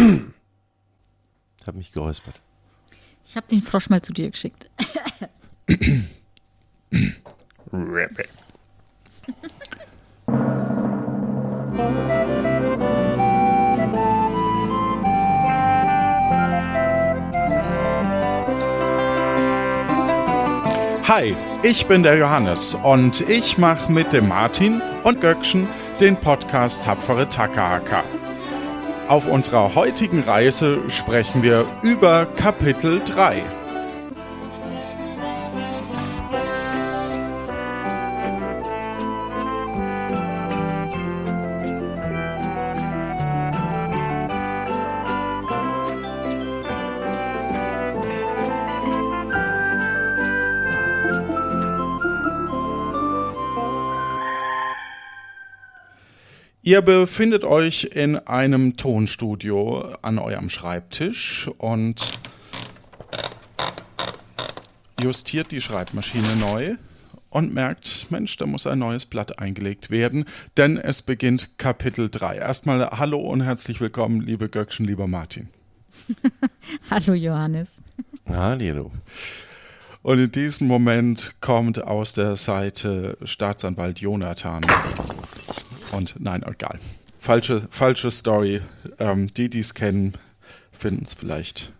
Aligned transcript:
Ich 0.00 1.66
habe 1.66 1.76
mich 1.76 1.92
geräuspert. 1.92 2.40
Ich 3.26 3.36
habe 3.36 3.46
den 3.48 3.60
Frosch 3.60 3.90
mal 3.90 4.00
zu 4.00 4.14
dir 4.14 4.30
geschickt. 4.30 4.70
Hi, 21.08 21.36
ich 21.62 21.86
bin 21.86 22.02
der 22.02 22.16
Johannes 22.16 22.74
und 22.74 23.20
ich 23.28 23.58
mache 23.58 23.92
mit 23.92 24.14
dem 24.14 24.28
Martin 24.28 24.80
und 25.04 25.20
Göckchen 25.20 25.68
den 26.00 26.16
Podcast 26.16 26.84
Tapfere 26.84 27.28
Takahaka. 27.28 28.02
Auf 29.10 29.26
unserer 29.26 29.74
heutigen 29.74 30.20
Reise 30.22 30.88
sprechen 30.88 31.42
wir 31.42 31.66
über 31.82 32.26
Kapitel 32.36 33.02
3. 33.04 33.42
Ihr 56.62 56.82
befindet 56.82 57.42
euch 57.42 57.84
in 57.84 58.16
einem 58.16 58.76
Tonstudio 58.76 59.94
an 60.02 60.18
eurem 60.18 60.50
Schreibtisch 60.50 61.50
und 61.56 62.12
justiert 65.02 65.52
die 65.52 65.62
Schreibmaschine 65.62 66.36
neu 66.36 66.76
und 67.30 67.54
merkt, 67.54 68.10
Mensch, 68.10 68.36
da 68.36 68.44
muss 68.44 68.66
ein 68.66 68.78
neues 68.78 69.06
Blatt 69.06 69.38
eingelegt 69.38 69.88
werden, 69.88 70.26
denn 70.58 70.76
es 70.76 71.00
beginnt 71.00 71.56
Kapitel 71.56 72.10
3. 72.10 72.36
Erstmal 72.36 72.90
hallo 72.90 73.20
und 73.20 73.40
herzlich 73.40 73.80
willkommen, 73.80 74.20
liebe 74.20 74.50
Göckchen, 74.50 74.84
lieber 74.84 75.06
Martin. 75.06 75.48
hallo 76.90 77.14
Johannes. 77.14 77.68
Hallo. 78.28 78.92
Und 80.02 80.18
in 80.18 80.30
diesem 80.30 80.66
Moment 80.66 81.36
kommt 81.40 81.82
aus 81.82 82.12
der 82.12 82.36
Seite 82.36 83.16
Staatsanwalt 83.24 84.00
Jonathan 84.00 84.60
und 85.92 86.14
nein, 86.18 86.44
egal. 86.46 86.78
Falsche, 87.18 87.68
falsche 87.70 88.10
Story. 88.10 88.60
Ähm, 88.98 89.26
die, 89.34 89.50
die 89.50 89.60
es 89.60 89.74
kennen, 89.74 90.14
finden 90.72 91.04
es 91.04 91.14
vielleicht 91.14 91.72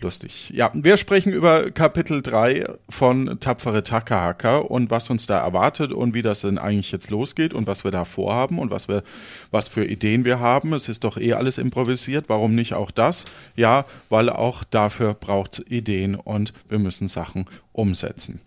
lustig. 0.00 0.50
Ja, 0.54 0.70
wir 0.74 0.96
sprechen 0.96 1.32
über 1.32 1.70
Kapitel 1.70 2.22
3 2.22 2.64
von 2.88 3.38
Tapfere 3.40 3.82
Takahaka 3.82 4.58
und 4.58 4.90
was 4.90 5.08
uns 5.10 5.26
da 5.26 5.38
erwartet 5.38 5.92
und 5.92 6.14
wie 6.14 6.22
das 6.22 6.42
denn 6.42 6.58
eigentlich 6.58 6.92
jetzt 6.92 7.10
losgeht 7.10 7.54
und 7.54 7.66
was 7.66 7.84
wir 7.84 7.90
da 7.90 8.04
vorhaben 8.04 8.58
und 8.58 8.70
was 8.70 8.88
wir, 8.88 9.02
was 9.50 9.68
für 9.68 9.84
Ideen 9.84 10.24
wir 10.24 10.38
haben. 10.40 10.72
Es 10.74 10.88
ist 10.88 11.04
doch 11.04 11.16
eh 11.16 11.32
alles 11.32 11.58
improvisiert. 11.58 12.28
Warum 12.28 12.54
nicht 12.54 12.74
auch 12.74 12.90
das? 12.90 13.24
Ja, 13.54 13.84
weil 14.10 14.28
auch 14.28 14.64
dafür 14.64 15.14
braucht 15.14 15.58
es 15.58 15.66
Ideen 15.70 16.14
und 16.14 16.52
wir 16.68 16.78
müssen 16.78 17.08
Sachen 17.08 17.46
umsetzen. 17.72 18.40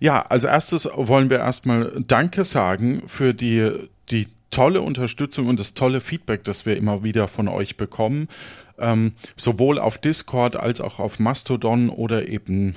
Ja, 0.00 0.22
als 0.22 0.44
erstes 0.44 0.88
wollen 0.94 1.28
wir 1.28 1.38
erstmal 1.38 1.92
Danke 2.06 2.46
sagen 2.46 3.02
für 3.06 3.34
die, 3.34 3.70
die 4.08 4.28
tolle 4.50 4.80
Unterstützung 4.80 5.46
und 5.46 5.60
das 5.60 5.74
tolle 5.74 6.00
Feedback, 6.00 6.42
das 6.42 6.64
wir 6.64 6.76
immer 6.76 7.04
wieder 7.04 7.28
von 7.28 7.48
euch 7.48 7.76
bekommen. 7.76 8.28
Ähm, 8.78 9.12
sowohl 9.36 9.78
auf 9.78 9.98
Discord 9.98 10.56
als 10.56 10.80
auch 10.80 11.00
auf 11.00 11.18
Mastodon 11.18 11.90
oder 11.90 12.28
eben 12.28 12.76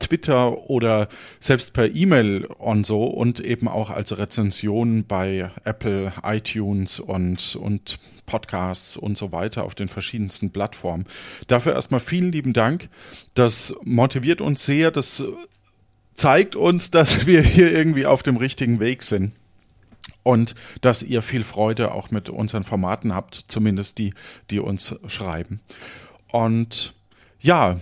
Twitter 0.00 0.68
oder 0.68 1.08
selbst 1.38 1.72
per 1.72 1.94
E-Mail 1.94 2.44
und 2.44 2.84
so 2.84 3.04
und 3.04 3.40
eben 3.40 3.68
auch 3.68 3.90
als 3.90 4.18
Rezension 4.18 5.04
bei 5.06 5.50
Apple, 5.64 6.12
iTunes 6.24 6.98
und, 6.98 7.56
und 7.56 7.98
Podcasts 8.26 8.96
und 8.96 9.16
so 9.16 9.30
weiter 9.30 9.64
auf 9.64 9.76
den 9.76 9.88
verschiedensten 9.88 10.50
Plattformen. 10.50 11.06
Dafür 11.46 11.74
erstmal 11.74 12.00
vielen 12.00 12.32
lieben 12.32 12.52
Dank. 12.52 12.88
Das 13.34 13.72
motiviert 13.84 14.40
uns 14.40 14.64
sehr. 14.64 14.90
Das 14.90 15.22
zeigt 16.16 16.56
uns, 16.56 16.90
dass 16.90 17.26
wir 17.26 17.42
hier 17.42 17.72
irgendwie 17.72 18.06
auf 18.06 18.22
dem 18.22 18.36
richtigen 18.36 18.80
Weg 18.80 19.02
sind. 19.02 19.32
Und 20.22 20.56
dass 20.80 21.04
ihr 21.04 21.22
viel 21.22 21.44
Freude 21.44 21.92
auch 21.92 22.10
mit 22.10 22.28
unseren 22.28 22.64
Formaten 22.64 23.14
habt, 23.14 23.44
zumindest 23.46 23.98
die, 23.98 24.12
die 24.50 24.58
uns 24.58 24.98
schreiben. 25.06 25.60
Und 26.32 26.94
ja, 27.40 27.78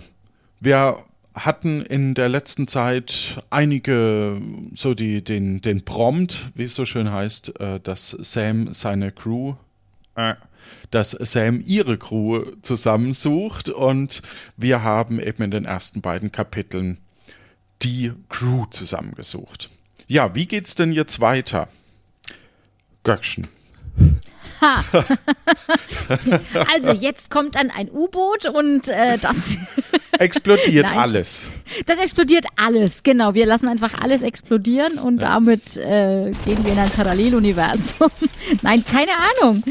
wir 0.59 1.03
hatten 1.33 1.81
in 1.81 2.13
der 2.13 2.29
letzten 2.29 2.67
Zeit 2.67 3.41
einige, 3.49 4.39
so 4.73 4.93
die, 4.93 5.23
den, 5.23 5.61
den 5.61 5.83
Prompt, 5.83 6.51
wie 6.53 6.63
es 6.63 6.75
so 6.75 6.85
schön 6.85 7.11
heißt, 7.11 7.59
äh, 7.59 7.79
dass 7.79 8.11
Sam 8.11 8.73
seine 8.73 9.11
Crew, 9.11 9.55
äh, 10.15 10.35
dass 10.91 11.11
Sam 11.11 11.61
ihre 11.65 11.97
Crew 11.97 12.45
zusammensucht 12.61 13.69
und 13.69 14.21
wir 14.55 14.83
haben 14.83 15.19
eben 15.19 15.43
in 15.43 15.51
den 15.51 15.65
ersten 15.65 16.01
beiden 16.01 16.31
Kapiteln 16.31 16.99
die 17.83 18.13
Crew 18.29 18.65
zusammengesucht. 18.69 19.69
Ja, 20.07 20.35
wie 20.35 20.45
geht's 20.45 20.75
denn 20.75 20.91
jetzt 20.91 21.19
weiter? 21.19 21.67
Göckchen. 23.03 23.47
Ha. 24.61 24.83
also 26.73 26.91
jetzt 26.91 27.29
kommt 27.29 27.55
dann 27.55 27.69
ein 27.71 27.89
U-Boot 27.91 28.45
und 28.45 28.87
äh, 28.87 29.17
das 29.17 29.57
explodiert 30.19 30.95
alles. 30.95 31.51
Das 31.85 31.99
explodiert 31.99 32.45
alles, 32.55 33.03
genau. 33.03 33.33
Wir 33.33 33.45
lassen 33.45 33.67
einfach 33.67 34.01
alles 34.01 34.21
explodieren 34.21 34.97
und 34.97 35.21
ja. 35.21 35.29
damit 35.29 35.77
äh, 35.77 36.31
gehen 36.45 36.63
wir 36.63 36.71
in 36.71 36.79
ein 36.79 36.89
Paralleluniversum. 36.89 38.09
Nein, 38.61 38.83
keine 38.85 39.11
Ahnung 39.11 39.63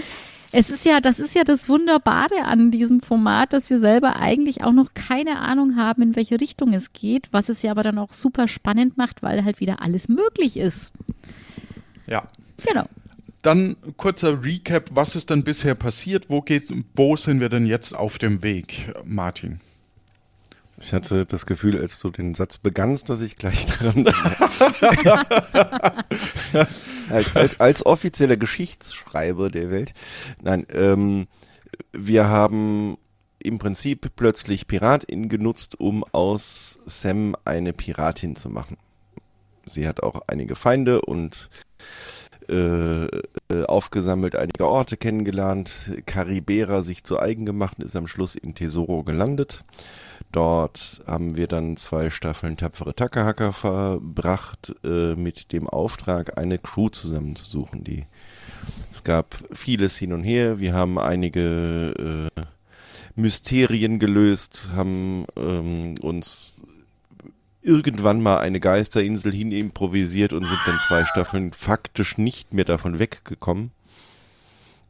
es 0.55 0.71
ist 0.71 0.85
ja, 0.85 1.01
das 1.01 1.19
ist 1.19 1.35
ja 1.35 1.43
das 1.43 1.69
Wunderbare 1.69 2.45
an 2.45 2.71
diesem 2.71 3.01
Format, 3.01 3.53
dass 3.53 3.71
wir 3.71 3.81
selber 3.81 4.17
eigentlich 4.17 4.63
auch 4.63 4.73
noch 4.73 4.95
keine 4.95 5.41
Ahnung 5.41 5.77
haben, 5.77 6.03
in 6.03 6.17
welche 6.17 6.41
Richtung 6.41 6.73
es 6.73 6.93
geht, 6.93 7.29
was 7.33 7.49
es 7.49 7.63
ja 7.63 7.73
aber 7.73 7.83
dann 7.83 7.99
auch 7.99 8.13
super 8.13 8.47
spannend 8.47 8.97
macht, 8.97 9.23
weil 9.23 9.45
halt 9.45 9.59
wieder 9.59 9.83
alles 9.83 10.09
möglich 10.09 10.57
ist. 10.57 10.93
Ja. 12.07 12.29
Genau. 12.65 12.85
Dann 13.43 13.77
kurzer 13.97 14.45
Recap, 14.45 14.91
was 14.93 15.17
ist 15.17 15.31
denn 15.31 15.43
bisher 15.43 15.75
passiert? 15.75 16.31
Wo 16.31 16.41
geht, 16.41 16.73
wo 16.95 17.17
sind 17.17 17.41
wir 17.41 17.49
denn 17.49 17.67
jetzt 17.67 17.93
auf 17.93 18.19
dem 18.19 18.43
Weg, 18.45 18.95
Martin? 19.05 19.61
Ich 20.81 20.93
hatte 20.93 21.27
das 21.27 21.47
Gefühl, 21.47 21.79
als 21.81 21.99
du 21.99 22.11
den 22.11 22.35
Satz 22.35 22.59
begannst, 22.59 23.11
dass 23.11 23.21
ich 23.21 23.37
gleich 23.37 23.67
dran. 23.67 24.05
als, 27.11 27.37
als, 27.37 27.61
als, 27.61 27.87
offizieller 27.87 28.37
Geschichtsschreiber 28.37 29.51
der 29.51 29.71
Welt. 29.71 29.95
Nein, 30.43 30.67
ähm, 30.71 31.27
wir 31.93 32.29
haben 32.29 32.97
im 33.39 33.59
Prinzip 33.59 34.13
plötzlich 34.17 34.67
Piratin 34.67 35.29
genutzt, 35.29 35.79
um 35.79 36.05
aus 36.13 36.79
Sam 36.87 37.37
eine 37.45 37.73
Piratin 37.73 38.37
zu 38.37 38.49
machen. 38.49 38.79
Sie 39.67 39.87
hat 39.87 40.03
auch 40.03 40.23
einige 40.27 40.57
Feinde 40.57 41.03
und 41.03 41.51
äh, 42.49 43.05
äh 43.05 43.65
aufgesammelt, 43.67 44.37
einige 44.37 44.67
Orte 44.67 44.97
kennengelernt, 44.97 45.93
Karibera 46.07 46.83
sich 46.83 47.05
zu 47.05 47.19
eigen 47.19 47.47
gemacht 47.47 47.79
und 47.79 47.85
ist 47.85 47.97
am 47.97 48.07
Schluss 48.07 48.35
in 48.35 48.55
Tesoro 48.55 49.03
gelandet. 49.03 49.65
Dort 50.33 51.01
haben 51.07 51.37
wir 51.37 51.47
dann 51.47 51.77
zwei 51.77 52.11
Staffeln 52.11 52.57
tapfere 52.57 52.95
Tackerhacker 52.95 53.53
verbracht, 53.53 54.75
äh, 54.85 55.15
mit 55.15 55.53
dem 55.53 55.69
Auftrag, 55.69 56.39
eine 56.39 56.59
Crew 56.59 56.89
zusammenzusuchen. 56.89 57.85
Die, 57.85 58.07
es 58.91 59.05
gab 59.05 59.37
vieles 59.53 59.97
hin 59.97 60.13
und 60.13 60.25
her. 60.25 60.59
Wir 60.59 60.75
haben 60.75 60.99
einige 60.99 62.31
äh, 62.37 62.41
Mysterien 63.15 64.01
gelöst, 64.01 64.71
haben 64.75 65.27
ähm, 65.37 65.97
uns 66.01 66.65
irgendwann 67.65 68.23
mal 68.23 68.39
eine 68.39 68.61
Geisterinsel 68.61 69.33
hin 69.33 69.51
improvisiert 69.51 70.33
und 70.33 70.45
sind 70.45 70.61
dann 70.67 70.79
zwei 70.81 71.05
Staffeln 71.05 71.53
faktisch 71.53 72.19
nicht 72.19 72.53
mehr 72.53 72.65
davon 72.65 72.99
weggekommen. 72.99 73.73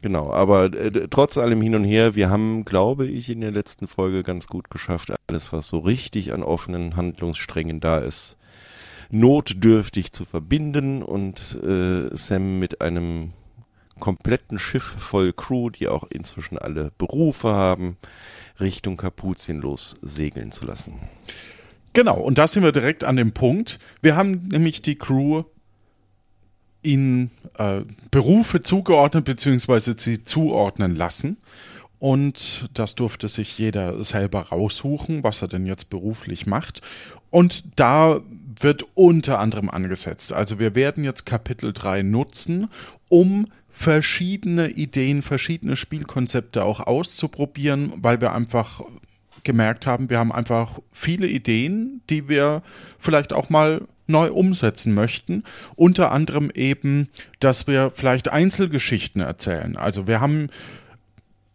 Genau, 0.02 0.30
aber 0.30 0.64
äh, 0.74 1.08
trotz 1.08 1.38
allem 1.38 1.62
hin 1.62 1.76
und 1.76 1.84
her, 1.84 2.14
wir 2.14 2.28
haben, 2.28 2.66
glaube 2.66 3.06
ich, 3.06 3.30
in 3.30 3.40
der 3.40 3.52
letzten 3.52 3.86
Folge 3.86 4.22
ganz 4.22 4.48
gut 4.48 4.68
geschafft, 4.68 5.10
alles, 5.28 5.52
was 5.52 5.68
so 5.68 5.78
richtig 5.78 6.34
an 6.34 6.42
offenen 6.42 6.96
Handlungssträngen 6.96 7.80
da 7.80 7.98
ist, 7.98 8.36
notdürftig 9.10 10.12
zu 10.12 10.26
verbinden 10.26 11.02
und 11.02 11.58
äh, 11.64 12.14
Sam 12.14 12.58
mit 12.58 12.82
einem 12.82 13.32
kompletten 13.98 14.58
Schiff 14.58 14.84
voll 14.98 15.32
Crew, 15.32 15.70
die 15.70 15.88
auch 15.88 16.04
inzwischen 16.10 16.58
alle 16.58 16.90
Berufe 16.98 17.54
haben, 17.54 17.96
Richtung 18.60 18.96
Kapuzienlos 18.96 19.96
segeln 20.02 20.52
zu 20.52 20.66
lassen. 20.66 21.00
Genau, 21.94 22.20
und 22.20 22.38
da 22.38 22.46
sind 22.46 22.64
wir 22.64 22.73
direkt 22.73 23.05
an 23.05 23.17
dem 23.17 23.32
Punkt. 23.32 23.79
Wir 24.02 24.17
haben 24.17 24.49
nämlich 24.49 24.82
die 24.82 24.96
Crew 24.96 25.44
in 26.82 27.31
äh, 27.56 27.81
Berufe 28.11 28.61
zugeordnet 28.61 29.25
bzw. 29.25 29.94
sie 29.96 30.23
zuordnen 30.25 30.94
lassen. 30.94 31.38
und 32.00 32.69
das 32.75 32.96
durfte 32.96 33.29
sich 33.29 33.56
jeder 33.56 34.05
selber 34.05 34.41
raussuchen, 34.49 35.23
was 35.23 35.41
er 35.41 35.49
denn 35.49 35.64
jetzt 35.64 35.88
beruflich 35.88 36.46
macht. 36.46 36.82
Und 37.31 37.64
da 37.81 38.20
wird 38.61 38.85
unter 38.94 39.38
anderem 39.38 39.70
angesetzt. 39.70 40.32
Also 40.32 40.61
wir 40.61 40.75
werden 40.75 41.05
jetzt 41.05 41.25
Kapitel 41.25 41.73
3 41.73 42.02
nutzen, 42.02 42.69
um 43.08 43.46
verschiedene 43.70 44.69
Ideen, 44.69 45.23
verschiedene 45.23 45.76
Spielkonzepte 45.76 46.64
auch 46.64 46.81
auszuprobieren, 46.81 47.93
weil 47.96 48.20
wir 48.20 48.32
einfach 48.32 48.82
gemerkt 49.44 49.87
haben, 49.87 50.11
wir 50.11 50.19
haben 50.19 50.32
einfach 50.32 50.79
viele 50.91 51.26
Ideen, 51.26 52.02
die 52.11 52.29
wir 52.29 52.62
vielleicht 52.99 53.32
auch 53.32 53.50
mal 53.50 53.82
neu 54.06 54.31
umsetzen 54.31 54.94
möchten. 54.94 55.44
Unter 55.76 56.12
anderem 56.12 56.50
eben, 56.55 57.08
dass 57.41 57.67
wir 57.67 57.91
vielleicht 57.91 58.29
Einzelgeschichten 58.29 59.20
erzählen. 59.20 59.76
Also 59.76 60.06
wir 60.06 60.20
haben 60.20 60.50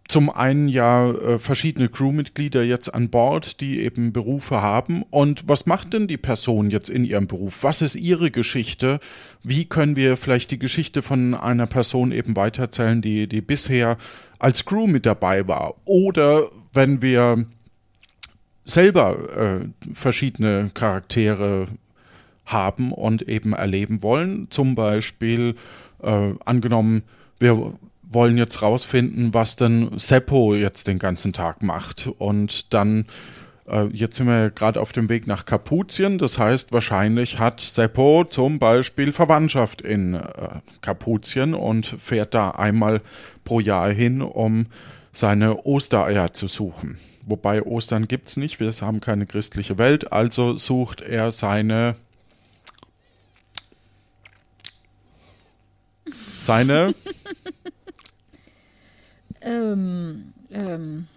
zum 0.09 0.31
einen 0.31 0.67
ja 0.67 1.11
äh, 1.11 1.39
verschiedene 1.39 1.87
Crewmitglieder 1.87 2.63
jetzt 2.63 2.93
an 2.93 3.09
Bord, 3.09 3.61
die 3.61 3.81
eben 3.81 4.11
Berufe 4.11 4.59
haben. 4.59 5.03
Und 5.11 5.47
was 5.47 5.67
macht 5.67 5.93
denn 5.93 6.07
die 6.07 6.17
Person 6.17 6.71
jetzt 6.71 6.89
in 6.89 7.05
ihrem 7.05 7.27
Beruf? 7.27 7.63
Was 7.63 7.83
ist 7.83 7.95
ihre 7.95 8.31
Geschichte? 8.31 8.99
Wie 9.43 9.65
können 9.65 9.95
wir 9.95 10.17
vielleicht 10.17 10.49
die 10.49 10.57
Geschichte 10.57 11.03
von 11.03 11.35
einer 11.35 11.67
Person 11.67 12.11
eben 12.11 12.35
weiterzählen, 12.35 13.03
die, 13.03 13.27
die 13.27 13.41
bisher 13.41 13.97
als 14.39 14.65
Crew 14.65 14.87
mit 14.87 15.05
dabei 15.05 15.47
war? 15.47 15.75
Oder 15.85 16.49
wenn 16.73 17.03
wir 17.03 17.45
selber 18.69 19.61
äh, 19.61 19.93
verschiedene 19.93 20.71
Charaktere 20.73 21.67
haben 22.45 22.91
und 22.91 23.23
eben 23.23 23.53
erleben 23.53 24.01
wollen, 24.03 24.47
zum 24.49 24.75
Beispiel 24.75 25.55
äh, 26.01 26.33
angenommen, 26.45 27.03
wir 27.39 27.73
wollen 28.09 28.37
jetzt 28.37 28.61
rausfinden, 28.61 29.33
was 29.33 29.55
denn 29.55 29.91
Seppo 29.97 30.55
jetzt 30.55 30.87
den 30.87 30.99
ganzen 30.99 31.31
Tag 31.31 31.61
macht. 31.61 32.09
Und 32.17 32.73
dann, 32.73 33.05
äh, 33.67 33.85
jetzt 33.87 34.17
sind 34.17 34.27
wir 34.27 34.49
gerade 34.49 34.81
auf 34.81 34.91
dem 34.91 35.09
Weg 35.09 35.27
nach 35.27 35.45
Kapuzien. 35.45 36.17
Das 36.17 36.39
heißt, 36.39 36.73
wahrscheinlich 36.73 37.37
hat 37.37 37.61
Seppo 37.61 38.25
zum 38.27 38.57
Beispiel 38.57 39.11
Verwandtschaft 39.11 39.81
in 39.81 40.15
äh, 40.15 40.21
Kapuzien 40.81 41.53
und 41.53 41.85
fährt 41.85 42.33
da 42.33 42.49
einmal 42.51 43.01
pro 43.43 43.59
Jahr 43.59 43.89
hin, 43.91 44.21
um 44.23 44.65
seine 45.11 45.65
Ostereier 45.65 46.33
zu 46.33 46.47
suchen. 46.47 46.97
Wobei 47.25 47.63
Ostern 47.63 48.07
gibt 48.07 48.29
es 48.29 48.37
nicht, 48.37 48.59
wir 48.59 48.71
haben 48.81 49.01
keine 49.01 49.25
christliche 49.25 49.77
Welt, 49.77 50.11
also 50.11 50.57
sucht 50.57 51.01
er 51.01 51.31
seine 51.31 51.95
seine 56.39 56.95
ähm, 59.41 60.33
ähm, 60.51 61.07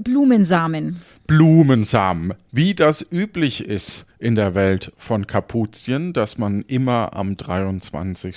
Blumensamen. 0.00 1.02
Blumensamen. 1.26 2.34
Wie 2.50 2.74
das 2.74 3.12
üblich 3.12 3.64
ist 3.64 4.06
in 4.18 4.34
der 4.34 4.54
Welt 4.54 4.92
von 4.96 5.26
Kapuzien, 5.26 6.12
dass 6.12 6.38
man 6.38 6.62
immer 6.62 7.14
am 7.14 7.36
23 7.36 8.36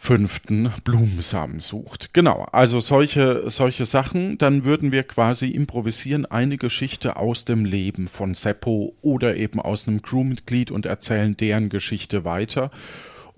fünften 0.00 0.72
Blumensamen 0.84 1.58
sucht. 1.58 2.14
Genau, 2.14 2.46
also 2.52 2.80
solche, 2.80 3.50
solche 3.50 3.84
Sachen, 3.84 4.38
dann 4.38 4.62
würden 4.62 4.92
wir 4.92 5.02
quasi 5.02 5.48
improvisieren 5.48 6.24
eine 6.24 6.56
Geschichte 6.56 7.16
aus 7.16 7.44
dem 7.44 7.64
Leben 7.64 8.06
von 8.06 8.32
Seppo 8.32 8.94
oder 9.02 9.36
eben 9.36 9.60
aus 9.60 9.88
einem 9.88 10.00
Crewmitglied 10.00 10.70
und 10.70 10.86
erzählen 10.86 11.36
deren 11.36 11.68
Geschichte 11.68 12.24
weiter. 12.24 12.70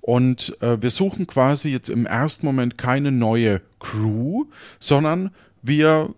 Und 0.03 0.57
äh, 0.61 0.81
wir 0.83 0.91
suchen 0.91 1.27
quasi 1.27 1.71
jetzt 1.71 1.89
im 1.89 2.05
ersten 2.05 2.45
Moment 2.45 2.77
keine 2.77 3.11
neue 3.11 3.63
Crew, 3.79 4.45
sondern 4.79 5.31
wir 5.63 6.15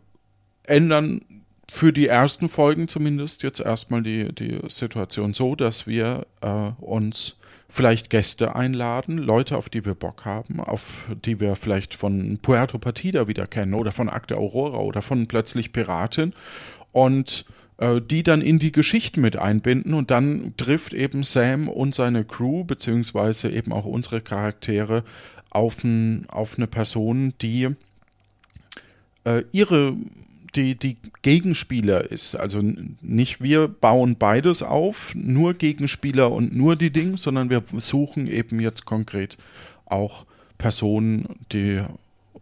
ändern 0.64 1.20
für 1.74 1.90
die 1.90 2.06
ersten 2.06 2.50
Folgen 2.50 2.86
zumindest 2.86 3.42
jetzt 3.42 3.58
erstmal 3.58 4.02
die, 4.02 4.30
die 4.34 4.60
Situation 4.68 5.32
so, 5.32 5.56
dass 5.56 5.86
wir 5.86 6.26
äh, 6.42 6.70
uns 6.78 7.38
vielleicht 7.66 8.10
Gäste 8.10 8.54
einladen, 8.54 9.16
Leute, 9.16 9.56
auf 9.56 9.70
die 9.70 9.86
wir 9.86 9.94
Bock 9.94 10.26
haben, 10.26 10.60
auf 10.60 11.10
die 11.24 11.40
wir 11.40 11.56
vielleicht 11.56 11.94
von 11.94 12.38
Puerto 12.42 12.76
Partida 12.76 13.26
wieder 13.26 13.46
kennen 13.46 13.72
oder 13.72 13.90
von 13.90 14.10
Akte 14.10 14.36
Aurora 14.36 14.80
oder 14.80 15.00
von 15.00 15.26
Plötzlich 15.28 15.72
Piratin 15.72 16.34
und 16.92 17.46
äh, 17.78 18.02
die 18.02 18.22
dann 18.22 18.42
in 18.42 18.58
die 18.58 18.72
Geschichten 18.72 19.22
mit 19.22 19.36
einbinden 19.36 19.94
und 19.94 20.10
dann 20.10 20.52
trifft 20.58 20.92
eben 20.92 21.22
Sam 21.22 21.68
und 21.68 21.94
seine 21.94 22.26
Crew 22.26 22.64
beziehungsweise 22.64 23.50
eben 23.50 23.72
auch 23.72 23.86
unsere 23.86 24.20
Charaktere 24.20 25.04
auf, 25.48 25.82
ein, 25.84 26.26
auf 26.28 26.58
eine 26.58 26.66
Person, 26.66 27.32
die 27.40 27.70
äh, 29.24 29.44
ihre 29.52 29.96
die, 30.54 30.74
die 30.74 30.96
Gegenspieler 31.22 32.10
ist. 32.10 32.36
Also 32.36 32.60
nicht 33.00 33.42
wir 33.42 33.68
bauen 33.68 34.16
beides 34.16 34.62
auf, 34.62 35.14
nur 35.14 35.54
Gegenspieler 35.54 36.30
und 36.30 36.54
nur 36.54 36.76
die 36.76 36.90
Dinge, 36.90 37.16
sondern 37.16 37.50
wir 37.50 37.62
suchen 37.78 38.26
eben 38.26 38.60
jetzt 38.60 38.84
konkret 38.84 39.36
auch 39.86 40.26
Personen, 40.58 41.26
die, 41.52 41.82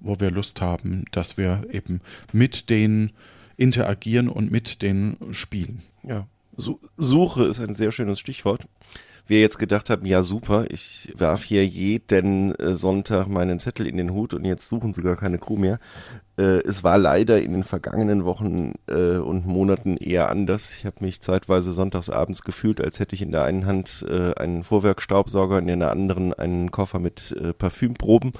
wo 0.01 0.21
wir 0.21 0.31
Lust 0.31 0.61
haben, 0.61 1.05
dass 1.13 1.37
wir 1.37 1.65
eben 1.71 2.01
mit 2.33 2.71
denen 2.71 3.13
interagieren 3.57 4.29
und 4.29 4.51
mit 4.51 4.83
denen 4.83 5.17
spielen. 5.33 5.83
Ja. 6.03 6.27
Suche 6.57 7.45
ist 7.45 7.61
ein 7.61 7.75
sehr 7.75 7.93
schönes 7.93 8.21
Stichwort 8.21 8.67
wir 9.31 9.41
jetzt 9.41 9.59
gedacht 9.59 9.89
haben, 9.89 10.05
ja 10.05 10.23
super, 10.23 10.65
ich 10.69 11.13
werf 11.17 11.45
hier 11.45 11.65
jeden 11.65 12.55
äh, 12.57 12.75
Sonntag 12.75 13.29
meinen 13.29 13.61
Zettel 13.61 13.87
in 13.87 13.97
den 13.97 14.13
Hut 14.13 14.35
und 14.35 14.45
jetzt 14.45 14.69
suchen 14.69 14.93
sie 14.93 15.03
gar 15.03 15.17
keine 15.17 15.39
Crew 15.39 15.57
mehr. 15.57 15.79
Äh, 16.37 16.63
es 16.67 16.83
war 16.83 16.99
leider 16.99 17.41
in 17.41 17.53
den 17.53 17.63
vergangenen 17.63 18.25
Wochen 18.25 18.75
äh, 18.89 19.17
und 19.17 19.47
Monaten 19.47 19.97
eher 19.97 20.29
anders. 20.31 20.77
Ich 20.77 20.85
habe 20.85 20.97
mich 21.01 21.21
zeitweise 21.21 21.73
sonntagsabends 21.73 22.43
gefühlt, 22.43 22.81
als 22.81 22.99
hätte 22.99 23.15
ich 23.15 23.23
in 23.23 23.31
der 23.31 23.45
einen 23.45 23.67
Hand 23.67 24.05
einen 24.11 24.65
Vorwerkstaubsauger 24.65 25.59
und 25.59 25.69
in 25.69 25.81
der 25.81 25.93
anderen 25.93 26.35
einen 26.35 26.73
Koffer 26.73 26.99
mit 26.99 27.35
Parfümproben 27.59 28.33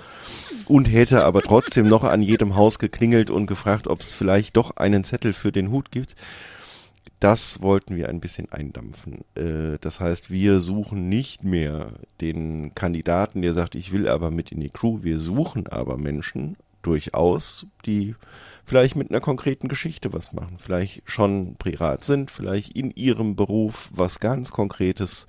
und 0.67 0.87
hätte 0.87 1.25
aber 1.25 1.43
trotzdem 1.43 1.89
noch 1.89 2.03
an 2.03 2.21
jedem 2.21 2.57
Haus 2.57 2.79
geklingelt 2.79 3.31
und 3.31 3.47
gefragt, 3.47 3.87
ob 3.87 4.01
es 4.01 4.13
vielleicht 4.13 4.57
doch 4.57 4.77
einen 4.77 5.05
Zettel 5.05 5.33
für 5.33 5.53
den 5.53 5.71
Hut 5.71 5.93
gibt 5.93 6.17
das 7.21 7.61
wollten 7.61 7.97
wir 7.97 8.09
ein 8.09 8.21
bisschen 8.21 8.51
eindampfen. 8.51 9.25
Äh, 9.35 9.79
das 9.81 10.01
heißt, 10.01 10.31
wir 10.31 10.61
suchen 10.61 11.09
nicht 11.09 11.45
mehr 11.45 11.93
den 12.21 12.75
Kandidaten, 12.75 13.43
der 13.43 13.53
sagt, 13.53 13.75
ich 13.75 13.93
will 13.93 14.09
aber 14.09 14.31
mit 14.31 14.53
in 14.53 14.61
die 14.61 14.71
Crew. 14.71 15.01
Wir 15.03 15.19
suchen 15.19 15.67
aber 15.67 15.99
Menschen 15.99 16.57
durchaus, 16.83 17.67
die 17.85 18.15
vielleicht 18.65 18.97
mit 18.97 19.11
einer 19.11 19.21
konkreten 19.21 19.69
Geschichte 19.69 20.13
was 20.13 20.33
machen, 20.33 20.57
vielleicht 20.59 21.03
schon 21.05 21.57
Pirat 21.57 22.05
sind, 22.05 22.31
vielleicht 22.31 22.77
in 22.77 22.91
ihrem 22.93 23.37
Beruf 23.37 23.91
was 23.93 24.21
ganz 24.21 24.51
Konkretes 24.51 25.27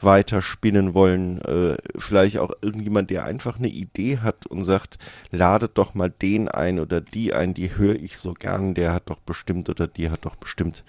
weiterspinnen 0.00 0.94
wollen, 0.94 1.40
äh, 1.42 1.76
vielleicht 1.96 2.38
auch 2.38 2.52
irgendjemand, 2.60 3.10
der 3.10 3.24
einfach 3.24 3.58
eine 3.58 3.68
Idee 3.68 4.18
hat 4.18 4.46
und 4.46 4.64
sagt, 4.64 4.98
ladet 5.30 5.78
doch 5.78 5.94
mal 5.94 6.10
den 6.10 6.48
ein 6.48 6.78
oder 6.78 7.00
die 7.00 7.34
ein, 7.34 7.54
die 7.54 7.76
höre 7.76 7.96
ich 7.96 8.18
so 8.18 8.34
gern, 8.34 8.74
der 8.74 8.92
hat 8.92 9.10
doch 9.10 9.18
bestimmt 9.18 9.68
oder 9.68 9.86
die 9.86 10.10
hat 10.10 10.24
doch 10.24 10.36
bestimmt 10.36 10.84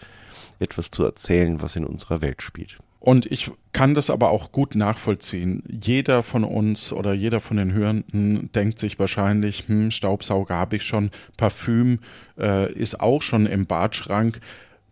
etwas 0.60 0.92
zu 0.92 1.04
erzählen, 1.04 1.62
was 1.62 1.76
in 1.76 1.86
unserer 1.86 2.22
Welt 2.22 2.42
spielt. 2.42 2.78
Und 3.00 3.26
ich 3.26 3.52
kann 3.74 3.96
das 3.96 4.10
aber 4.10 4.30
auch 4.30 4.54
gut 4.54 4.76
nachvollziehen. 4.76 5.62
Jeder 5.68 6.24
von 6.24 6.46
uns 6.46 6.94
oder 6.94 7.12
jeder 7.12 7.42
von 7.42 7.58
den 7.58 7.74
Hörenden 7.74 8.50
denkt 8.54 8.80
sich 8.80 8.98
wahrscheinlich, 8.98 9.68
hm, 9.68 9.92
Staubsauger 9.92 10.56
habe 10.56 10.78
ich 10.78 10.84
schon, 10.84 11.12
Parfüm 11.36 12.00
äh, 12.40 12.72
ist 12.72 13.02
auch 13.02 13.22
schon 13.22 13.46
im 13.46 13.66
Badschrank. 13.66 14.40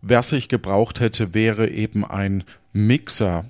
Was 0.01 0.33
ich 0.33 0.49
gebraucht 0.49 0.99
hätte, 0.99 1.33
wäre 1.33 1.69
eben 1.69 2.03
ein 2.03 2.43
Mixer 2.73 3.45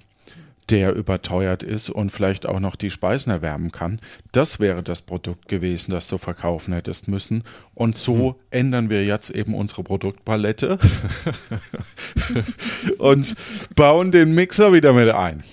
der 0.71 0.95
überteuert 0.95 1.63
ist 1.63 1.89
und 1.89 2.11
vielleicht 2.11 2.45
auch 2.45 2.59
noch 2.59 2.75
die 2.75 2.89
Speisen 2.89 3.31
erwärmen 3.31 3.71
kann. 3.71 3.99
Das 4.31 4.59
wäre 4.59 4.81
das 4.81 5.01
Produkt 5.01 5.47
gewesen, 5.49 5.91
das 5.91 6.07
du 6.07 6.17
verkaufen 6.17 6.73
hättest 6.73 7.09
müssen. 7.09 7.43
Und 7.75 7.97
so 7.97 8.29
hm. 8.29 8.35
ändern 8.49 8.89
wir 8.89 9.05
jetzt 9.05 9.29
eben 9.31 9.53
unsere 9.53 9.83
Produktpalette 9.83 10.79
und 12.97 13.35
bauen 13.75 14.11
den 14.11 14.33
Mixer 14.33 14.71
wieder 14.73 14.93
mit 14.93 15.09
ein. 15.09 15.43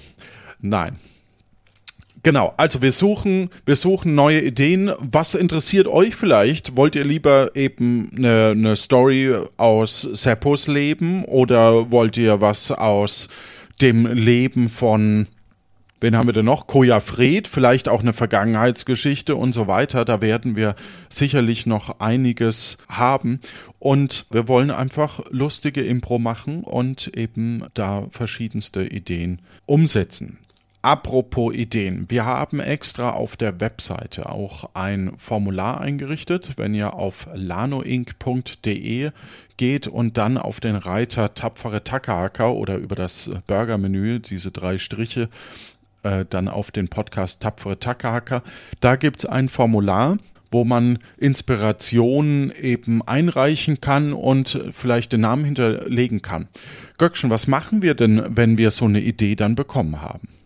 Nein. 0.61 0.97
Genau, 2.23 2.53
also 2.57 2.83
wir 2.83 2.93
suchen, 2.93 3.49
wir 3.65 3.77
suchen 3.77 4.15
neue 4.15 4.41
Ideen. 4.41 4.93
Was 4.99 5.35
interessiert 5.35 5.87
euch 5.87 6.17
vielleicht? 6.17 6.77
Wollt 6.77 6.97
ihr 6.97 7.05
lieber 7.05 7.55
eben 7.55 8.11
eine, 8.17 8.51
eine 8.51 8.77
Story 8.77 9.35
aus 9.57 10.03
Seppos 10.03 10.67
Leben 10.67 11.25
oder 11.25 11.91
wollt 11.91 12.19
ihr 12.19 12.41
was 12.41 12.73
aus 12.73 13.29
dem 13.81 14.07
Leben 14.07 14.69
von, 14.69 15.27
wen 16.01 16.17
haben 16.17 16.27
wir 16.27 16.33
denn 16.33 16.45
noch? 16.45 16.67
Koja 16.67 17.01
Fred, 17.01 17.49
vielleicht 17.49 17.89
auch 17.89 18.01
eine 18.01 18.13
Vergangenheitsgeschichte 18.13 19.37
und 19.37 19.53
so 19.53 19.67
weiter. 19.67 20.05
Da 20.05 20.21
werden 20.21 20.57
wir 20.57 20.75
sicherlich 21.09 21.67
noch 21.67 22.01
einiges 22.01 22.79
haben. 22.89 23.41
Und 23.79 24.27
wir 24.31 24.49
wollen 24.49 24.71
einfach 24.71 25.21
lustige 25.31 25.83
Impro 25.83 26.19
machen 26.19 26.63
und 26.65 27.17
eben 27.17 27.65
da 27.75 28.07
verschiedenste 28.11 28.85
Ideen 28.85 29.41
umsetzen. 29.67 30.39
Apropos 30.81 31.53
Ideen. 31.55 32.07
Wir 32.09 32.25
haben 32.25 32.61
extra 32.61 33.11
auf 33.11 33.37
der 33.37 33.61
Webseite 33.61 34.31
auch 34.31 34.71
ein 34.75 35.13
Formular 35.17 35.81
eingerichtet. 35.81 36.53
Wenn 36.57 36.73
ihr 36.73 36.95
auf 36.95 37.27
lanoinc.de 37.35 39.11
geht 39.57 39.89
und 39.89 40.19
dann 40.19 40.39
auf 40.39 40.61
den 40.61 40.77
Reiter 40.77 41.35
tapfere 41.35 41.83
Tackerhacker 41.83 42.55
oder 42.55 42.77
über 42.77 42.95
das 42.95 43.29
Burger-Menü, 43.49 44.21
diese 44.21 44.53
drei 44.53 44.79
Striche, 44.79 45.29
äh, 46.05 46.25
dann 46.31 46.47
auf 46.47 46.71
den 46.71 46.87
Podcast 46.87 47.43
Tapfere 47.43 47.81
Tackerhacker, 47.81 48.45
da 48.79 48.95
gibt 48.95 49.19
es 49.19 49.27
ein 49.27 49.49
Formular, 49.49 50.17
wo 50.53 50.65
man 50.65 51.01
Inspirationen 51.17 52.53
eben 52.53 53.03
einreichen 53.03 53.81
kann 53.81 54.13
und 54.13 54.61
vielleicht 54.71 55.13
den 55.13 55.23
Namen 55.23 55.45
hinterlegen 55.45 56.23
kann. 56.23 56.47
Göckchen, 56.99 57.31
was 57.31 57.49
machen 57.49 57.83
wir 57.83 57.95
denn, 57.95 58.25
wenn 58.29 58.59
wir 58.59 58.71
so 58.71 58.85
eine 58.85 59.01
Idee 59.01 59.35
dann 59.35 59.57
bekommen 59.57 60.01
haben? 60.03 60.38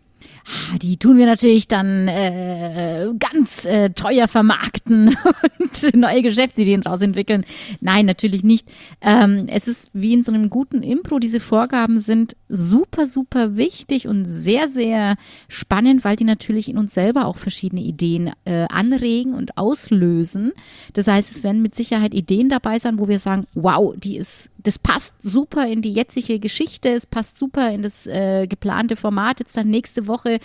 Ah, 0.45 0.79
die 0.79 0.97
tun 0.97 1.19
wir 1.19 1.27
natürlich 1.27 1.69
dann 1.69 2.09
äh, 2.09 3.09
ganz 3.19 3.65
äh, 3.65 3.91
teuer 3.91 4.29
vermarkten 4.29 5.17
und 5.59 5.95
neue 5.95 6.23
Geschäftsideen 6.23 6.81
draus 6.81 7.01
entwickeln. 7.01 7.45
Nein, 7.81 8.07
natürlich 8.07 8.43
nicht. 8.43 8.69
Ähm, 9.01 9.47
es 9.49 9.69
ist 9.69 9.91
wie 9.93 10.13
in 10.13 10.25
so 10.25 10.33
einem 10.33 10.51
guten 10.51 10.83
Impro, 10.83 11.19
diese 11.19 11.41
Vorgaben 11.41 12.01
sind 12.01 12.37
super, 12.49 13.07
super 13.07 13.57
wichtig 13.57 14.09
und 14.09 14.25
sehr, 14.25 14.69
sehr 14.69 15.17
spannend, 15.49 16.05
weil 16.05 16.17
die 16.17 16.25
natürlich 16.25 16.69
in 16.69 16.79
uns 16.79 16.95
selber 16.95 17.27
auch 17.27 17.37
verschiedene 17.37 17.83
Ideen 17.83 18.33
äh, 18.45 18.67
anregen 18.69 19.35
und 19.35 19.57
auslösen. 19.59 20.53
Das 20.93 21.07
heißt, 21.07 21.31
es 21.31 21.43
werden 21.43 21.63
mit 21.63 21.75
Sicherheit 21.75 22.15
Ideen 22.15 22.49
dabei 22.49 22.79
sein, 22.79 22.99
wo 22.99 23.09
wir 23.09 23.19
sagen, 23.19 23.47
wow, 23.55 23.95
die 23.97 24.17
ist, 24.17 24.51
das 24.63 24.79
passt 24.79 25.15
super 25.23 25.67
in 25.67 25.83
die 25.83 25.93
jetzige 25.93 26.39
Geschichte, 26.39 26.91
es 26.91 27.07
passt 27.07 27.39
super 27.39 27.71
in 27.71 27.83
das 27.83 28.07
äh, 28.07 28.47
geplante 28.47 28.97
Format 28.97 29.41
jetzt 29.41 29.57
dann 29.57 29.69
nächste 29.69 30.07
Woche 30.07 30.39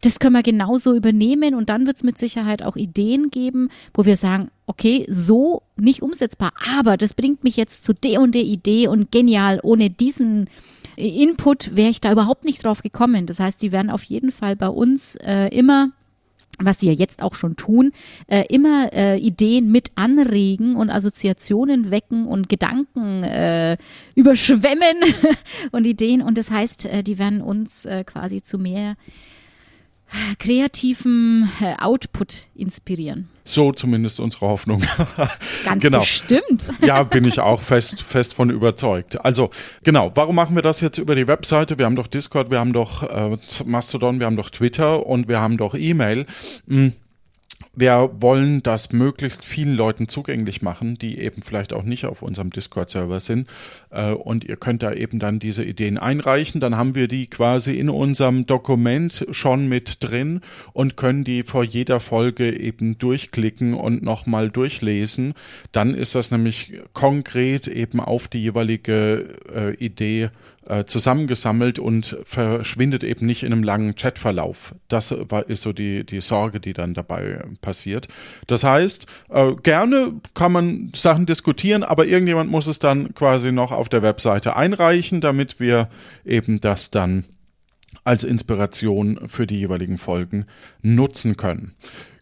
das 0.00 0.18
können 0.18 0.34
wir 0.34 0.42
genauso 0.42 0.94
übernehmen 0.94 1.54
und 1.54 1.68
dann 1.68 1.86
wird 1.86 1.96
es 1.96 2.02
mit 2.02 2.18
Sicherheit 2.18 2.62
auch 2.62 2.76
Ideen 2.76 3.30
geben, 3.30 3.68
wo 3.94 4.04
wir 4.04 4.16
sagen, 4.16 4.50
okay, 4.66 5.06
so 5.08 5.62
nicht 5.76 6.02
umsetzbar, 6.02 6.52
aber 6.76 6.96
das 6.96 7.14
bringt 7.14 7.44
mich 7.44 7.56
jetzt 7.56 7.84
zu 7.84 7.92
der 7.92 8.20
und 8.20 8.34
der 8.34 8.42
Idee 8.42 8.88
und 8.88 9.12
genial, 9.12 9.60
ohne 9.62 9.90
diesen 9.90 10.48
Input 10.96 11.74
wäre 11.74 11.90
ich 11.90 12.00
da 12.00 12.12
überhaupt 12.12 12.44
nicht 12.44 12.64
drauf 12.64 12.82
gekommen. 12.82 13.26
Das 13.26 13.40
heißt, 13.40 13.62
die 13.62 13.72
werden 13.72 13.90
auf 13.90 14.02
jeden 14.02 14.30
Fall 14.30 14.56
bei 14.56 14.68
uns 14.68 15.16
äh, 15.16 15.48
immer 15.48 15.90
was 16.58 16.80
sie 16.80 16.86
ja 16.86 16.92
jetzt 16.92 17.22
auch 17.22 17.34
schon 17.34 17.56
tun, 17.56 17.92
äh, 18.26 18.44
immer 18.48 18.92
äh, 18.92 19.18
Ideen 19.18 19.72
mit 19.72 19.92
anregen 19.94 20.76
und 20.76 20.90
Assoziationen 20.90 21.90
wecken 21.90 22.26
und 22.26 22.48
Gedanken 22.48 23.22
äh, 23.24 23.76
überschwemmen 24.14 25.02
und 25.72 25.86
Ideen. 25.86 26.22
Und 26.22 26.38
das 26.38 26.50
heißt, 26.50 26.86
äh, 26.86 27.02
die 27.02 27.18
werden 27.18 27.40
uns 27.40 27.84
äh, 27.86 28.04
quasi 28.04 28.42
zu 28.42 28.58
mehr 28.58 28.96
kreativen 30.38 31.50
äh, 31.60 31.74
Output 31.80 32.46
inspirieren. 32.54 33.28
So 33.44 33.72
zumindest 33.72 34.20
unsere 34.20 34.46
Hoffnung. 34.46 34.82
Ganz 35.64 35.82
genau. 35.82 36.00
bestimmt. 36.00 36.70
ja, 36.80 37.02
bin 37.02 37.24
ich 37.24 37.40
auch 37.40 37.60
fest, 37.60 38.02
fest 38.02 38.34
von 38.34 38.50
überzeugt. 38.50 39.24
Also 39.24 39.50
genau, 39.82 40.12
warum 40.14 40.36
machen 40.36 40.54
wir 40.54 40.62
das 40.62 40.80
jetzt 40.80 40.98
über 40.98 41.14
die 41.14 41.26
Webseite? 41.26 41.78
Wir 41.78 41.86
haben 41.86 41.96
doch 41.96 42.06
Discord, 42.06 42.50
wir 42.50 42.60
haben 42.60 42.72
doch 42.72 43.02
äh, 43.02 43.36
Mastodon, 43.64 44.20
wir 44.20 44.26
haben 44.26 44.36
doch 44.36 44.50
Twitter 44.50 45.06
und 45.06 45.28
wir 45.28 45.40
haben 45.40 45.56
doch 45.56 45.74
E-Mail. 45.74 46.26
Hm 46.68 46.92
wir 47.74 48.10
wollen 48.20 48.62
das 48.62 48.92
möglichst 48.92 49.44
vielen 49.44 49.74
Leuten 49.74 50.06
zugänglich 50.06 50.60
machen, 50.60 50.98
die 50.98 51.18
eben 51.18 51.40
vielleicht 51.42 51.72
auch 51.72 51.84
nicht 51.84 52.04
auf 52.04 52.20
unserem 52.20 52.50
Discord-Server 52.50 53.18
sind. 53.18 53.48
Äh, 53.90 54.12
und 54.12 54.44
ihr 54.44 54.56
könnt 54.56 54.82
da 54.82 54.92
eben 54.92 55.18
dann 55.18 55.38
diese 55.38 55.64
Ideen 55.64 55.96
einreichen. 55.96 56.60
Dann 56.60 56.76
haben 56.76 56.94
wir 56.94 57.08
die 57.08 57.28
quasi 57.28 57.78
in 57.78 57.88
unserem 57.88 58.46
Dokument 58.46 59.26
schon 59.30 59.68
mit 59.68 60.04
drin 60.04 60.42
und 60.74 60.96
können 60.96 61.24
die 61.24 61.44
vor 61.44 61.64
jeder 61.64 62.00
Folge 62.00 62.54
eben 62.54 62.98
durchklicken 62.98 63.72
und 63.72 64.02
nochmal 64.02 64.50
durchlesen. 64.50 65.32
Dann 65.72 65.94
ist 65.94 66.14
das 66.14 66.30
nämlich 66.30 66.74
konkret 66.92 67.68
eben 67.68 68.00
auf 68.00 68.28
die 68.28 68.42
jeweilige 68.42 69.28
äh, 69.54 69.74
Idee 69.76 70.30
äh, 70.68 70.84
zusammengesammelt 70.84 71.78
und 71.78 72.16
verschwindet 72.24 73.04
eben 73.04 73.26
nicht 73.26 73.42
in 73.42 73.52
einem 73.52 73.62
langen 73.62 73.94
Chatverlauf. 73.94 74.74
Das 74.88 75.14
war, 75.28 75.48
ist 75.48 75.62
so 75.62 75.72
die, 75.72 76.04
die 76.04 76.20
Sorge, 76.20 76.60
die 76.60 76.72
dann 76.72 76.94
dabei 76.94 77.42
passiert. 77.60 78.08
Das 78.46 78.64
heißt, 78.64 79.06
äh, 79.30 79.52
gerne 79.62 80.12
kann 80.34 80.52
man 80.52 80.90
Sachen 80.94 81.26
diskutieren, 81.26 81.82
aber 81.82 82.06
irgendjemand 82.06 82.50
muss 82.50 82.66
es 82.66 82.78
dann 82.78 83.14
quasi 83.14 83.52
noch 83.52 83.72
auf 83.72 83.88
der 83.88 84.02
Webseite 84.02 84.56
einreichen, 84.56 85.20
damit 85.20 85.58
wir 85.60 85.88
eben 86.24 86.60
das 86.60 86.90
dann 86.90 87.24
als 88.04 88.24
Inspiration 88.24 89.20
für 89.26 89.46
die 89.46 89.58
jeweiligen 89.58 89.98
Folgen 89.98 90.46
nutzen 90.80 91.36
können. 91.36 91.74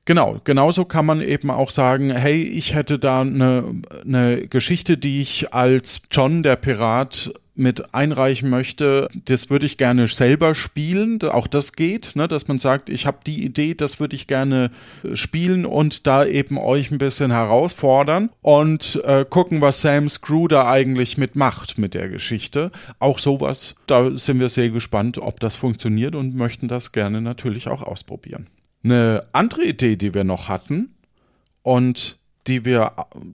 Genau, 0.05 0.41
genauso 0.43 0.87
kann 0.87 1.07
man 1.07 1.21
eben 1.21 1.51
auch 1.51 1.71
sagen, 1.71 2.11
hey, 2.11 2.43
ich 2.43 2.75
hätte 2.75 2.99
da 2.99 3.21
eine, 3.21 3.83
eine 4.05 4.49
Geschichte, 4.49 4.99
die 4.99 5.21
ich 5.21 5.55
als 5.55 6.03
John 6.11 6.43
der 6.43 6.57
Pirat 6.57 7.33
mit 7.61 7.95
einreichen 7.95 8.51
möchte, 8.51 9.09
das 9.27 9.51
würde 9.51 9.67
ich 9.67 9.77
gerne 9.77 10.09
selber 10.09 10.55
spielen. 10.55 11.21
Auch 11.23 11.47
das 11.47 11.75
geht, 11.75 12.17
ne, 12.17 12.27
dass 12.27 12.49
man 12.49 12.59
sagt, 12.59 12.89
ich 12.89 13.07
habe 13.07 13.19
die 13.25 13.45
Idee, 13.45 13.75
das 13.75 14.01
würde 14.01 14.17
ich 14.17 14.27
gerne 14.27 14.71
äh, 15.05 15.15
spielen 15.15 15.67
und 15.67 16.07
da 16.07 16.25
eben 16.25 16.59
euch 16.59 16.91
ein 16.91 16.99
bisschen 16.99 17.31
herausfordern 17.31 18.31
und 18.43 19.01
äh, 19.05 19.25
gucken, 19.29 19.61
was 19.61 19.83
Sam 19.83 20.09
Screw 20.09 20.49
da 20.49 20.67
eigentlich 20.67 21.19
mitmacht 21.19 21.79
mit 21.79 21.95
der 21.95 22.09
Geschichte. 22.09 22.71
Auch 22.99 23.19
sowas, 23.19 23.77
da 23.87 24.17
sind 24.17 24.41
wir 24.41 24.49
sehr 24.49 24.71
gespannt, 24.71 25.19
ob 25.19 25.39
das 25.39 25.57
funktioniert 25.57 26.15
und 26.15 26.35
möchten 26.35 26.67
das 26.67 26.93
gerne 26.93 27.21
natürlich 27.21 27.69
auch 27.69 27.83
ausprobieren. 27.83 28.49
Eine 28.83 29.25
andere 29.33 29.65
Idee, 29.65 29.97
die 29.97 30.15
wir 30.15 30.25
noch 30.25 30.49
hatten 30.49 30.95
und 31.63 32.17
die 32.47 32.65
wir, 32.65 32.93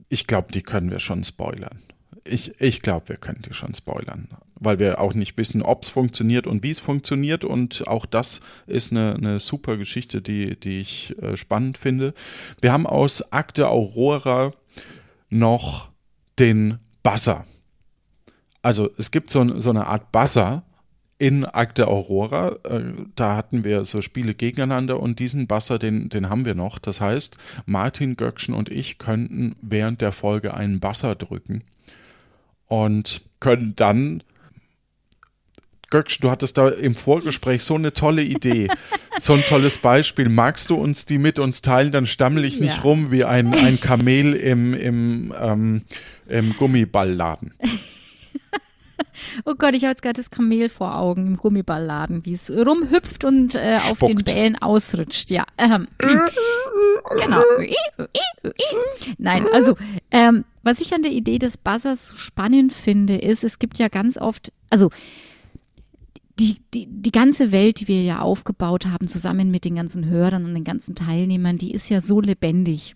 ich 0.09 0.27
glaube, 0.27 0.51
die 0.51 0.61
können 0.61 0.91
wir 0.91 0.99
schon 0.99 1.23
spoilern 1.23 1.79
ich, 2.27 2.59
ich 2.59 2.81
glaube, 2.81 3.09
wir 3.09 3.17
können 3.17 3.41
die 3.47 3.53
schon 3.53 3.73
spoilern, 3.73 4.29
weil 4.55 4.79
wir 4.79 4.99
auch 5.01 5.13
nicht 5.13 5.37
wissen, 5.37 5.61
ob 5.61 5.83
es 5.83 5.89
funktioniert 5.89 6.47
und 6.47 6.63
wie 6.63 6.71
es 6.71 6.79
funktioniert. 6.79 7.45
Und 7.45 7.87
auch 7.87 8.05
das 8.05 8.41
ist 8.65 8.91
eine, 8.91 9.15
eine 9.15 9.39
super 9.39 9.77
Geschichte, 9.77 10.21
die, 10.21 10.59
die 10.59 10.79
ich 10.79 11.17
äh, 11.21 11.37
spannend 11.37 11.77
finde. 11.77 12.13
Wir 12.61 12.71
haben 12.71 12.87
aus 12.87 13.31
Akte 13.31 13.69
Aurora 13.69 14.53
noch 15.29 15.89
den 16.39 16.79
Buzzer. 17.03 17.45
Also 18.61 18.89
es 18.97 19.11
gibt 19.11 19.29
so, 19.29 19.59
so 19.59 19.69
eine 19.69 19.87
Art 19.87 20.11
Buzzer 20.11 20.63
in 21.19 21.45
Akte 21.45 21.87
Aurora. 21.87 22.55
Äh, 22.63 22.81
da 23.15 23.35
hatten 23.35 23.63
wir 23.63 23.85
so 23.85 24.01
Spiele 24.01 24.33
gegeneinander 24.33 24.99
und 24.99 25.19
diesen 25.19 25.47
Buzzer, 25.47 25.79
den, 25.79 26.09
den 26.09 26.29
haben 26.29 26.45
wir 26.45 26.55
noch. 26.55 26.79
Das 26.79 27.01
heißt, 27.01 27.37
Martin 27.65 28.17
Göckchen 28.17 28.53
und 28.53 28.69
ich 28.69 28.97
könnten 28.97 29.55
während 29.61 30.01
der 30.01 30.11
Folge 30.11 30.53
einen 30.53 30.79
Buzzer 30.79 31.15
drücken 31.15 31.63
und 32.67 33.21
können 33.39 33.73
dann 33.75 34.23
Göksch, 35.89 36.19
du 36.19 36.29
hattest 36.29 36.57
da 36.57 36.67
im 36.67 36.95
Vorgespräch 36.95 37.63
so 37.63 37.75
eine 37.75 37.93
tolle 37.93 38.21
Idee, 38.21 38.67
so 39.19 39.33
ein 39.33 39.41
tolles 39.43 39.77
Beispiel. 39.77 40.27
Magst 40.27 40.69
du 40.69 40.75
uns 40.75 41.05
die 41.05 41.17
mit 41.17 41.39
uns 41.39 41.61
teilen? 41.61 41.91
Dann 41.91 42.05
stammel 42.05 42.43
ich 42.43 42.59
nicht 42.59 42.77
ja. 42.77 42.81
rum 42.81 43.11
wie 43.11 43.23
ein, 43.23 43.53
ein 43.53 43.79
Kamel 43.81 44.33
im, 44.33 44.73
im, 44.73 45.33
ähm, 45.39 45.83
im 46.27 46.55
Gummiballladen. 46.57 47.53
Oh 49.45 49.53
Gott, 49.57 49.75
ich 49.75 49.83
habe 49.83 49.91
jetzt 49.91 50.01
gerade 50.01 50.17
das 50.17 50.29
Kamel 50.29 50.69
vor 50.69 50.97
Augen 50.97 51.27
im 51.27 51.37
Gummiballladen, 51.37 52.25
wie 52.25 52.33
es 52.33 52.49
rumhüpft 52.49 53.23
und 53.23 53.55
äh, 53.55 53.79
auf 53.89 53.99
den 53.99 54.17
Bällen 54.17 54.55
ausrutscht. 54.55 55.29
Ja. 55.29 55.45
Ähm. 55.57 55.87
genau. 55.99 57.41
Nein, 59.17 59.45
also 59.53 59.75
ähm, 60.11 60.45
was 60.63 60.81
ich 60.81 60.93
an 60.93 61.01
der 61.01 61.11
Idee 61.11 61.39
des 61.39 61.57
Buzzers 61.57 62.13
spannend 62.17 62.73
finde, 62.73 63.17
ist, 63.17 63.43
es 63.43 63.59
gibt 63.59 63.79
ja 63.79 63.87
ganz 63.87 64.17
oft, 64.17 64.51
also 64.69 64.89
die, 66.39 66.57
die, 66.73 66.87
die 66.87 67.11
ganze 67.11 67.51
Welt, 67.51 67.79
die 67.79 67.87
wir 67.87 68.03
ja 68.03 68.19
aufgebaut 68.19 68.85
haben, 68.85 69.07
zusammen 69.07 69.49
mit 69.49 69.65
den 69.65 69.75
ganzen 69.75 70.05
Hörern 70.05 70.45
und 70.45 70.53
den 70.53 70.63
ganzen 70.63 70.93
Teilnehmern, 70.93 71.57
die 71.57 71.71
ist 71.71 71.89
ja 71.89 72.01
so 72.01 72.21
lebendig. 72.21 72.95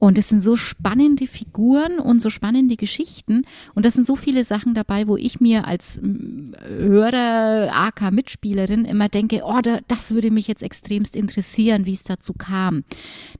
Und 0.00 0.16
es 0.16 0.30
sind 0.30 0.40
so 0.40 0.56
spannende 0.56 1.26
Figuren 1.26 1.98
und 1.98 2.22
so 2.22 2.30
spannende 2.30 2.76
Geschichten. 2.76 3.42
Und 3.74 3.84
das 3.84 3.92
sind 3.92 4.06
so 4.06 4.16
viele 4.16 4.44
Sachen 4.44 4.72
dabei, 4.72 5.06
wo 5.06 5.18
ich 5.18 5.40
mir 5.40 5.66
als 5.68 6.00
Hörer, 6.02 7.70
AK-Mitspielerin 7.70 8.86
immer 8.86 9.10
denke, 9.10 9.42
oh, 9.44 9.60
da, 9.62 9.80
das 9.88 10.12
würde 10.12 10.30
mich 10.30 10.48
jetzt 10.48 10.62
extremst 10.62 11.14
interessieren, 11.14 11.84
wie 11.84 11.92
es 11.92 12.02
dazu 12.02 12.32
kam. 12.32 12.82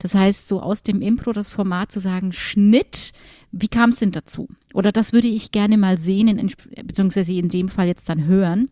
Das 0.01 0.15
heißt, 0.15 0.47
so 0.47 0.61
aus 0.61 0.83
dem 0.83 1.01
Impro 1.01 1.33
das 1.33 1.49
Format 1.49 1.91
zu 1.91 1.99
sagen, 1.99 2.31
Schnitt, 2.31 3.13
wie 3.53 3.69
kam 3.69 3.91
es 3.91 4.01
denn 4.01 4.13
dazu? 4.13 4.47
Oder 4.75 4.93
das 4.93 5.15
würde 5.15 5.29
ich 5.29 5.53
gerne 5.53 5.79
mal 5.79 5.97
sehen, 5.97 6.29
in, 6.29 6.53
beziehungsweise 6.85 7.33
in 7.33 7.49
dem 7.49 7.71
Fall 7.71 7.87
jetzt 7.87 8.07
dann 8.11 8.27
hören. 8.27 8.69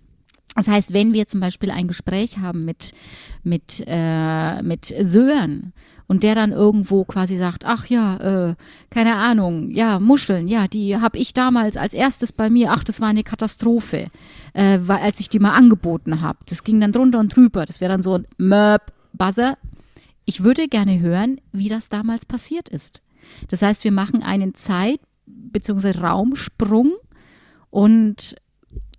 Das 0.55 0.67
heißt, 0.69 0.93
wenn 0.93 1.13
wir 1.13 1.27
zum 1.27 1.41
Beispiel 1.41 1.71
ein 1.71 1.89
Gespräch 1.89 2.39
haben 2.39 2.65
mit, 2.65 2.93
mit, 3.45 3.85
äh, 3.87 4.63
mit 4.63 4.87
Sören 5.01 5.73
und 6.09 6.23
der 6.23 6.35
dann 6.35 6.53
irgendwo 6.53 7.05
quasi 7.05 7.37
sagt, 7.37 7.65
ach 7.65 7.87
ja, 7.87 8.51
äh, 8.51 8.55
keine 8.91 9.17
Ahnung, 9.17 9.71
ja, 9.71 10.01
Muscheln, 10.01 10.49
ja, 10.49 10.67
die 10.67 10.97
habe 10.97 11.19
ich 11.19 11.35
damals 11.35 11.77
als 11.77 11.93
erstes 11.93 12.33
bei 12.33 12.51
mir, 12.51 12.73
ach, 12.73 12.83
das 12.83 13.01
war 13.01 13.09
eine 13.09 13.23
Katastrophe, 13.23 14.09
äh, 14.55 14.79
weil, 14.83 14.99
als 14.99 15.21
ich 15.21 15.29
die 15.29 15.39
mal 15.39 15.53
angeboten 15.53 16.23
habe. 16.23 16.39
Das 16.49 16.65
ging 16.65 16.81
dann 16.81 16.93
drunter 16.93 17.21
und 17.21 17.37
drüber. 17.37 17.67
Das 17.67 17.81
wäre 17.81 17.93
dann 17.93 18.03
so 18.03 18.15
ein 18.15 18.27
Möb, 18.39 18.93
Buzzer. 19.13 19.59
Ich 20.25 20.43
würde 20.43 20.67
gerne 20.69 20.99
hören, 21.01 21.41
wie 21.53 21.69
das 21.69 21.89
damals 21.89 22.25
passiert 22.27 22.69
ist. 22.69 23.03
Das 23.49 23.63
heißt, 23.63 23.85
wir 23.85 23.93
machen 23.93 24.23
einen 24.23 24.55
Zeit- 24.55 25.01
bzw. 25.27 25.99
Raumsprung 25.99 26.93
und 27.71 28.37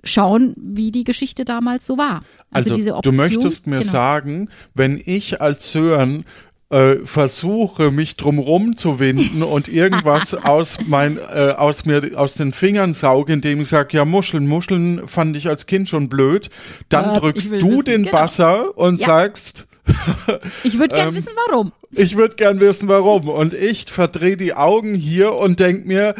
schauen, 0.03 0.55
wie 0.57 0.91
die 0.91 1.03
Geschichte 1.03 1.45
damals 1.45 1.85
so 1.85 1.97
war. 1.97 2.23
Also, 2.51 2.75
also 2.75 2.95
Option, 2.95 3.15
du 3.15 3.21
möchtest 3.21 3.67
mir 3.67 3.79
genau. 3.79 3.91
sagen, 3.91 4.49
wenn 4.73 5.01
ich 5.03 5.41
als 5.41 5.71
Sören 5.71 6.23
äh, 6.69 6.97
versuche, 7.03 7.91
mich 7.91 8.15
drumrum 8.15 8.77
zu 8.77 8.99
winden 8.99 9.43
und 9.43 9.67
irgendwas 9.67 10.33
aus, 10.45 10.77
mein, 10.85 11.17
äh, 11.17 11.53
aus 11.57 11.85
mir 11.85 12.11
aus 12.15 12.35
den 12.35 12.51
Fingern 12.51 12.93
sauge, 12.93 13.33
indem 13.33 13.61
ich 13.61 13.69
sage, 13.69 13.97
ja, 13.97 14.05
Muscheln, 14.05 14.47
Muscheln 14.47 15.07
fand 15.07 15.35
ich 15.35 15.47
als 15.47 15.65
Kind 15.65 15.89
schon 15.89 16.09
blöd, 16.09 16.49
dann 16.89 17.15
äh, 17.15 17.19
drückst 17.19 17.53
du 17.53 17.71
wissen, 17.71 17.85
den 17.85 18.03
genau. 18.03 18.11
Basser 18.11 18.77
und 18.77 19.01
ja. 19.01 19.07
sagst, 19.07 19.67
ich 20.63 20.77
würde 20.77 20.95
gern 20.95 21.09
ähm, 21.09 21.15
wissen, 21.15 21.33
warum. 21.47 21.71
Ich 21.91 22.15
würde 22.15 22.35
gern 22.35 22.59
wissen, 22.59 22.87
warum. 22.87 23.27
Und 23.27 23.53
ich 23.53 23.85
verdrehe 23.85 24.37
die 24.37 24.53
Augen 24.53 24.93
hier 24.93 25.33
und 25.33 25.59
denke 25.59 25.87
mir, 25.87 26.15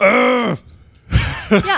äh. 0.00 0.54
Ja, 0.54 0.56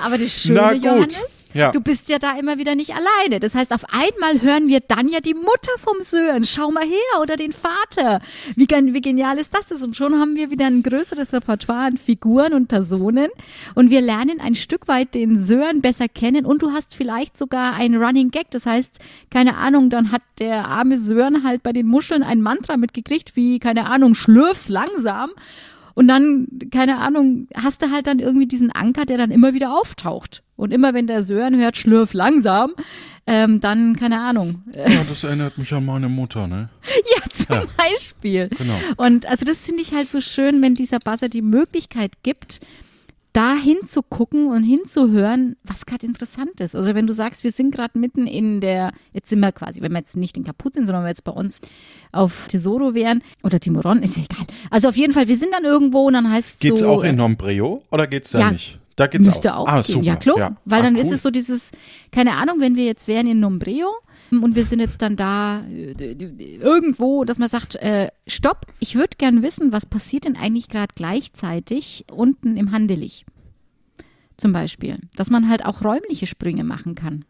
aber 0.04 0.16
das 0.16 0.30
Schöne, 0.42 0.74
Johannes, 0.74 1.18
ja. 1.56 1.72
Du 1.72 1.80
bist 1.80 2.08
ja 2.08 2.18
da 2.18 2.38
immer 2.38 2.58
wieder 2.58 2.74
nicht 2.74 2.94
alleine. 2.94 3.40
Das 3.40 3.54
heißt, 3.54 3.72
auf 3.72 3.84
einmal 3.88 4.40
hören 4.42 4.68
wir 4.68 4.80
dann 4.80 5.08
ja 5.08 5.20
die 5.20 5.34
Mutter 5.34 5.72
vom 5.78 6.00
Sören. 6.00 6.44
Schau 6.44 6.70
mal 6.70 6.84
her 6.84 7.20
oder 7.20 7.36
den 7.36 7.52
Vater. 7.52 8.20
Wie, 8.54 8.68
wie 8.68 9.00
genial 9.00 9.38
ist 9.38 9.54
das? 9.54 9.82
Und 9.82 9.96
schon 9.96 10.18
haben 10.18 10.36
wir 10.36 10.50
wieder 10.50 10.66
ein 10.66 10.82
größeres 10.82 11.32
Repertoire 11.32 11.86
an 11.86 11.96
Figuren 11.96 12.52
und 12.52 12.68
Personen. 12.68 13.28
Und 13.74 13.90
wir 13.90 14.00
lernen 14.00 14.40
ein 14.40 14.54
Stück 14.54 14.88
weit 14.88 15.14
den 15.14 15.38
Sören 15.38 15.80
besser 15.80 16.08
kennen. 16.08 16.46
Und 16.46 16.62
du 16.62 16.72
hast 16.72 16.94
vielleicht 16.94 17.36
sogar 17.36 17.74
ein 17.74 17.96
Running 17.96 18.30
Gag. 18.30 18.50
Das 18.50 18.66
heißt, 18.66 18.98
keine 19.30 19.56
Ahnung, 19.56 19.90
dann 19.90 20.12
hat 20.12 20.22
der 20.38 20.68
arme 20.68 20.98
Sören 20.98 21.42
halt 21.42 21.62
bei 21.62 21.72
den 21.72 21.86
Muscheln 21.86 22.22
ein 22.22 22.42
Mantra 22.42 22.76
mitgekriegt, 22.76 23.36
wie, 23.36 23.58
keine 23.58 23.86
Ahnung, 23.86 24.14
schlürf's 24.14 24.68
langsam. 24.68 25.30
Und 25.94 26.08
dann, 26.08 26.46
keine 26.70 26.98
Ahnung, 26.98 27.48
hast 27.54 27.80
du 27.80 27.90
halt 27.90 28.06
dann 28.06 28.18
irgendwie 28.18 28.46
diesen 28.46 28.70
Anker, 28.70 29.06
der 29.06 29.16
dann 29.16 29.30
immer 29.30 29.54
wieder 29.54 29.72
auftaucht. 29.74 30.42
Und 30.56 30.72
immer 30.72 30.94
wenn 30.94 31.06
der 31.06 31.22
Sören 31.22 31.56
hört, 31.56 31.76
schlürf 31.76 32.14
langsam, 32.14 32.72
ähm, 33.26 33.60
dann, 33.60 33.96
keine 33.96 34.20
Ahnung. 34.20 34.62
Ja, 34.72 35.02
das 35.08 35.24
erinnert 35.24 35.58
mich 35.58 35.72
an 35.72 35.84
meine 35.84 36.08
Mutter, 36.08 36.46
ne? 36.46 36.70
ja, 37.16 37.30
zum 37.30 37.56
ja. 37.56 37.64
Beispiel. 37.76 38.48
Genau. 38.56 38.78
Und 38.96 39.26
also 39.26 39.44
das 39.44 39.64
finde 39.64 39.82
ich 39.82 39.92
halt 39.92 40.08
so 40.08 40.20
schön, 40.20 40.62
wenn 40.62 40.74
dieser 40.74 40.98
Buzzer 41.00 41.28
die 41.28 41.42
Möglichkeit 41.42 42.12
gibt, 42.22 42.60
da 43.36 43.54
hinzugucken 43.54 44.46
und 44.46 44.62
hinzuhören, 44.62 45.56
was 45.62 45.84
gerade 45.84 46.06
interessant 46.06 46.58
ist. 46.60 46.74
Also 46.74 46.94
wenn 46.94 47.06
du 47.06 47.12
sagst, 47.12 47.44
wir 47.44 47.50
sind 47.50 47.74
gerade 47.74 47.98
mitten 47.98 48.26
in 48.26 48.62
der, 48.62 48.92
jetzt 49.12 49.28
sind 49.28 49.40
wir 49.40 49.52
quasi, 49.52 49.82
wenn 49.82 49.92
wir 49.92 49.98
jetzt 49.98 50.16
nicht 50.16 50.38
in 50.38 50.44
Kaput 50.44 50.72
sind, 50.72 50.86
sondern 50.86 51.04
wir 51.04 51.08
jetzt 51.08 51.22
bei 51.22 51.32
uns 51.32 51.60
auf 52.12 52.46
Tesoro 52.48 52.94
wären 52.94 53.22
oder 53.42 53.60
Timoron, 53.60 54.02
ist 54.02 54.16
egal. 54.16 54.46
Also 54.70 54.88
auf 54.88 54.96
jeden 54.96 55.12
Fall, 55.12 55.28
wir 55.28 55.36
sind 55.36 55.52
dann 55.52 55.64
irgendwo 55.64 56.06
und 56.06 56.14
dann 56.14 56.30
heißt 56.30 56.54
es 56.54 56.58
Geht's 56.60 56.80
so, 56.80 56.88
auch 56.88 57.04
in 57.04 57.16
Nombreo 57.16 57.82
oder 57.90 58.06
geht's 58.06 58.30
da 58.30 58.38
ja, 58.38 58.50
nicht? 58.52 58.78
Da 58.96 59.06
geht's 59.06 59.26
müsste 59.26 59.54
auch. 59.54 59.68
auch 59.68 59.72
ah, 59.72 59.82
super. 59.82 60.04
Ja, 60.04 60.16
klar. 60.16 60.38
Ja. 60.38 60.56
Weil 60.64 60.80
ah, 60.80 60.84
dann 60.84 60.94
cool. 60.96 61.02
ist 61.02 61.12
es 61.12 61.22
so 61.22 61.30
dieses, 61.30 61.70
keine 62.10 62.34
Ahnung, 62.34 62.60
wenn 62.60 62.76
wir 62.76 62.86
jetzt 62.86 63.06
wären 63.06 63.26
in 63.26 63.40
Nombreo 63.40 63.90
und 64.30 64.56
wir 64.56 64.64
sind 64.64 64.80
jetzt 64.80 65.02
dann 65.02 65.16
da 65.16 65.62
äh, 65.68 66.12
irgendwo, 66.58 67.24
dass 67.24 67.38
man 67.38 67.48
sagt, 67.48 67.76
äh, 67.76 68.08
stopp, 68.26 68.66
ich 68.80 68.96
würde 68.96 69.16
gern 69.18 69.42
wissen, 69.42 69.72
was 69.72 69.86
passiert 69.86 70.24
denn 70.24 70.36
eigentlich 70.36 70.68
gerade 70.68 70.94
gleichzeitig 70.94 72.06
unten 72.10 72.56
im 72.56 72.72
Handelich. 72.72 73.26
Zum 74.36 74.52
Beispiel. 74.52 74.98
Dass 75.14 75.30
man 75.30 75.48
halt 75.48 75.64
auch 75.64 75.84
räumliche 75.84 76.26
Sprünge 76.26 76.64
machen 76.64 76.94
kann. 76.94 77.24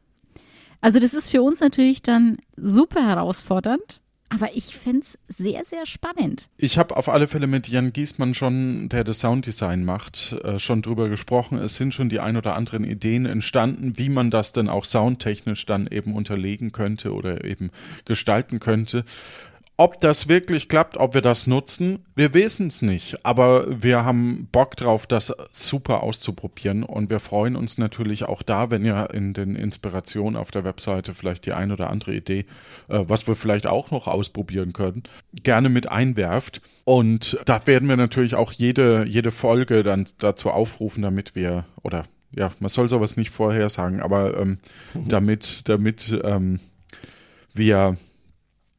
Also 0.80 1.00
das 1.00 1.14
ist 1.14 1.28
für 1.28 1.42
uns 1.42 1.60
natürlich 1.60 2.02
dann 2.02 2.38
super 2.56 3.04
herausfordernd, 3.04 4.00
aber 4.28 4.54
ich 4.54 4.76
fände 4.76 5.00
es 5.00 5.18
sehr, 5.28 5.64
sehr 5.64 5.86
spannend. 5.86 6.48
Ich 6.56 6.78
habe 6.78 6.96
auf 6.96 7.08
alle 7.08 7.28
Fälle 7.28 7.46
mit 7.46 7.68
Jan 7.68 7.92
Giesmann 7.92 8.34
schon, 8.34 8.88
der 8.88 9.04
das 9.04 9.20
Sounddesign 9.20 9.84
macht, 9.84 10.32
äh, 10.44 10.58
schon 10.58 10.82
drüber 10.82 11.08
gesprochen. 11.08 11.58
Es 11.58 11.76
sind 11.76 11.94
schon 11.94 12.08
die 12.08 12.20
ein 12.20 12.36
oder 12.36 12.56
anderen 12.56 12.84
Ideen 12.84 13.26
entstanden, 13.26 13.96
wie 13.96 14.08
man 14.08 14.30
das 14.30 14.52
dann 14.52 14.68
auch 14.68 14.84
soundtechnisch 14.84 15.66
dann 15.66 15.86
eben 15.86 16.14
unterlegen 16.14 16.72
könnte 16.72 17.14
oder 17.14 17.44
eben 17.44 17.70
gestalten 18.04 18.58
könnte. 18.58 19.04
Ob 19.78 20.00
das 20.00 20.26
wirklich 20.26 20.70
klappt, 20.70 20.96
ob 20.96 21.12
wir 21.12 21.20
das 21.20 21.46
nutzen, 21.46 21.98
wir 22.14 22.32
wissen 22.32 22.68
es 22.68 22.80
nicht. 22.80 23.26
Aber 23.26 23.82
wir 23.82 24.06
haben 24.06 24.48
Bock 24.50 24.74
drauf, 24.74 25.06
das 25.06 25.34
super 25.50 26.02
auszuprobieren. 26.02 26.82
Und 26.82 27.10
wir 27.10 27.20
freuen 27.20 27.56
uns 27.56 27.76
natürlich 27.76 28.24
auch 28.24 28.42
da, 28.42 28.70
wenn 28.70 28.86
ihr 28.86 29.10
in 29.12 29.34
den 29.34 29.54
Inspirationen 29.54 30.36
auf 30.40 30.50
der 30.50 30.64
Webseite 30.64 31.12
vielleicht 31.12 31.44
die 31.44 31.52
ein 31.52 31.72
oder 31.72 31.90
andere 31.90 32.14
Idee, 32.14 32.46
äh, 32.88 33.04
was 33.06 33.26
wir 33.26 33.36
vielleicht 33.36 33.66
auch 33.66 33.90
noch 33.90 34.06
ausprobieren 34.06 34.72
können, 34.72 35.02
gerne 35.42 35.68
mit 35.68 35.90
einwerft. 35.90 36.62
Und 36.84 37.38
da 37.44 37.60
werden 37.66 37.86
wir 37.86 37.98
natürlich 37.98 38.34
auch 38.34 38.52
jede, 38.52 39.04
jede 39.06 39.30
Folge 39.30 39.82
dann 39.82 40.08
dazu 40.18 40.50
aufrufen, 40.50 41.02
damit 41.02 41.34
wir, 41.34 41.66
oder 41.82 42.06
ja, 42.34 42.50
man 42.60 42.70
soll 42.70 42.88
sowas 42.88 43.18
nicht 43.18 43.30
vorhersagen, 43.30 44.00
aber 44.00 44.38
ähm, 44.38 44.58
mhm. 44.94 45.08
damit, 45.08 45.68
damit 45.68 46.18
ähm, 46.24 46.60
wir 47.52 47.98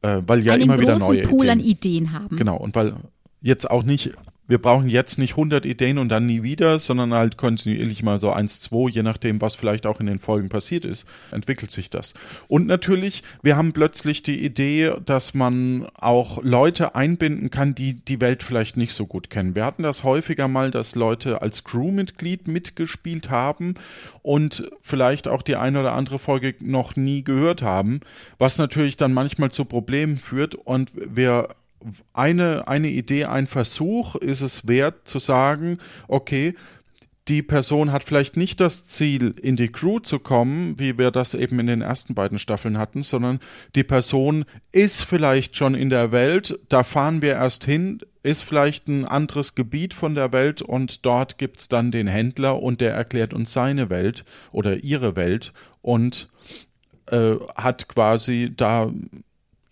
äh, 0.02 0.22
weil 0.26 0.40
ja 0.40 0.54
Einen 0.54 0.62
immer 0.64 0.78
wieder 0.78 0.98
neue 0.98 1.22
Pool 1.22 1.44
Ideen. 1.44 1.50
an 1.50 1.60
Ideen 1.60 2.12
haben. 2.12 2.36
Genau, 2.36 2.56
und 2.56 2.74
weil 2.74 2.94
jetzt 3.40 3.70
auch 3.70 3.82
nicht, 3.82 4.12
wir 4.48 4.60
brauchen 4.60 4.88
jetzt 4.88 5.18
nicht 5.18 5.32
100 5.32 5.66
Ideen 5.66 5.98
und 5.98 6.08
dann 6.08 6.26
nie 6.26 6.42
wieder, 6.42 6.78
sondern 6.78 7.12
halt 7.12 7.36
kontinuierlich 7.36 8.02
mal 8.02 8.18
so 8.18 8.32
eins, 8.32 8.60
zwei, 8.60 8.88
je 8.88 9.02
nachdem, 9.02 9.40
was 9.40 9.54
vielleicht 9.54 9.86
auch 9.86 10.00
in 10.00 10.06
den 10.06 10.18
Folgen 10.18 10.48
passiert 10.48 10.86
ist, 10.86 11.06
entwickelt 11.30 11.70
sich 11.70 11.90
das. 11.90 12.14
Und 12.48 12.66
natürlich, 12.66 13.22
wir 13.42 13.56
haben 13.56 13.72
plötzlich 13.72 14.22
die 14.22 14.42
Idee, 14.42 14.94
dass 15.04 15.34
man 15.34 15.86
auch 15.94 16.42
Leute 16.42 16.94
einbinden 16.94 17.50
kann, 17.50 17.74
die 17.74 17.94
die 17.94 18.20
Welt 18.20 18.42
vielleicht 18.42 18.78
nicht 18.78 18.94
so 18.94 19.06
gut 19.06 19.28
kennen. 19.28 19.54
Wir 19.54 19.66
hatten 19.66 19.82
das 19.82 20.02
häufiger 20.02 20.48
mal, 20.48 20.70
dass 20.70 20.94
Leute 20.94 21.42
als 21.42 21.64
Crewmitglied 21.64 22.48
mitgespielt 22.48 23.28
haben 23.28 23.74
und 24.22 24.70
vielleicht 24.80 25.28
auch 25.28 25.42
die 25.42 25.56
eine 25.56 25.80
oder 25.80 25.92
andere 25.92 26.18
Folge 26.18 26.54
noch 26.60 26.96
nie 26.96 27.22
gehört 27.22 27.60
haben, 27.60 28.00
was 28.38 28.56
natürlich 28.56 28.96
dann 28.96 29.12
manchmal 29.12 29.50
zu 29.50 29.66
Problemen 29.66 30.16
führt 30.16 30.54
und 30.54 30.90
wir 30.94 31.48
eine, 32.12 32.68
eine 32.68 32.88
Idee, 32.88 33.26
ein 33.26 33.46
Versuch 33.46 34.16
ist 34.16 34.40
es 34.40 34.66
wert 34.66 35.06
zu 35.06 35.18
sagen, 35.18 35.78
okay, 36.08 36.54
die 37.28 37.42
Person 37.42 37.92
hat 37.92 38.04
vielleicht 38.04 38.36
nicht 38.36 38.60
das 38.60 38.86
Ziel, 38.86 39.34
in 39.42 39.56
die 39.56 39.70
Crew 39.70 39.98
zu 39.98 40.18
kommen, 40.18 40.78
wie 40.78 40.96
wir 40.96 41.10
das 41.10 41.34
eben 41.34 41.58
in 41.60 41.66
den 41.66 41.82
ersten 41.82 42.14
beiden 42.14 42.38
Staffeln 42.38 42.78
hatten, 42.78 43.02
sondern 43.02 43.38
die 43.74 43.84
Person 43.84 44.46
ist 44.72 45.02
vielleicht 45.02 45.56
schon 45.56 45.74
in 45.74 45.90
der 45.90 46.10
Welt, 46.10 46.58
da 46.70 46.82
fahren 46.82 47.20
wir 47.20 47.34
erst 47.34 47.66
hin, 47.66 48.00
ist 48.22 48.42
vielleicht 48.42 48.88
ein 48.88 49.04
anderes 49.04 49.54
Gebiet 49.54 49.92
von 49.92 50.14
der 50.14 50.32
Welt 50.32 50.62
und 50.62 51.04
dort 51.04 51.38
gibt 51.38 51.60
es 51.60 51.68
dann 51.68 51.90
den 51.90 52.06
Händler 52.06 52.62
und 52.62 52.80
der 52.80 52.94
erklärt 52.94 53.34
uns 53.34 53.52
seine 53.52 53.90
Welt 53.90 54.24
oder 54.50 54.82
ihre 54.82 55.14
Welt 55.14 55.52
und 55.82 56.30
äh, 57.10 57.36
hat 57.56 57.88
quasi 57.88 58.52
da 58.56 58.90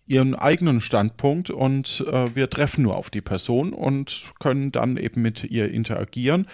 ihren 0.07 0.35
eigenen 0.35 0.81
Standpunkt 0.81 1.51
und 1.51 2.05
äh, 2.11 2.35
wir 2.35 2.49
treffen 2.49 2.83
nur 2.83 2.97
auf 2.97 3.11
die 3.11 3.21
Person 3.21 3.73
und 3.73 4.33
können 4.39 4.73
dann 4.73 4.97
eben 4.97 5.23
mit 5.23 5.45
ihr 5.45 5.71
interagieren 5.71 6.47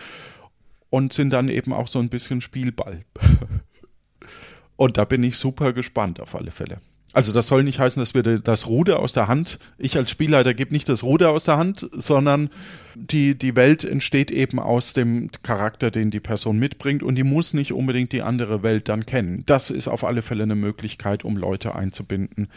und 0.91 1.13
sind 1.13 1.31
dann 1.31 1.49
eben 1.49 1.73
auch 1.73 1.89
so 1.89 1.99
ein 1.99 2.09
bisschen 2.09 2.41
Spielball. 2.41 3.05
und 4.77 4.97
da 4.97 5.05
bin 5.05 5.23
ich 5.23 5.37
super 5.37 5.73
gespannt 5.73 6.21
auf 6.21 6.35
alle 6.35 6.51
Fälle. 6.51 6.81
Also 7.13 7.33
das 7.33 7.47
soll 7.47 7.63
nicht 7.63 7.79
heißen, 7.79 8.01
dass 8.01 8.15
wir 8.15 8.23
das 8.23 8.67
Ruder 8.67 9.01
aus 9.01 9.13
der 9.13 9.29
Hand, 9.29 9.59
ich 9.77 9.97
als 9.97 10.11
Spielleiter 10.11 10.55
gebe 10.55 10.73
nicht 10.73 10.89
das 10.89 11.03
Ruder 11.03 11.31
aus 11.31 11.45
der 11.45 11.59
Hand, 11.59 11.89
sondern 11.93 12.49
die, 12.95 13.35
die 13.37 13.55
Welt 13.55 13.85
entsteht 13.85 14.31
eben 14.31 14.59
aus 14.59 14.95
dem 14.95 15.31
Charakter, 15.43 15.91
den 15.91 16.11
die 16.11 16.21
Person 16.21 16.59
mitbringt 16.59 17.03
und 17.03 17.17
die 17.17 17.23
muss 17.23 17.53
nicht 17.53 17.73
unbedingt 17.73 18.13
die 18.13 18.23
andere 18.23 18.63
Welt 18.63 18.89
dann 18.89 19.05
kennen. 19.05 19.43
Das 19.47 19.71
ist 19.71 19.89
auf 19.89 20.05
alle 20.05 20.23
Fälle 20.23 20.45
eine 20.45 20.55
Möglichkeit, 20.55 21.25
um 21.25 21.37
Leute 21.37 21.75
einzubinden, 21.75 22.49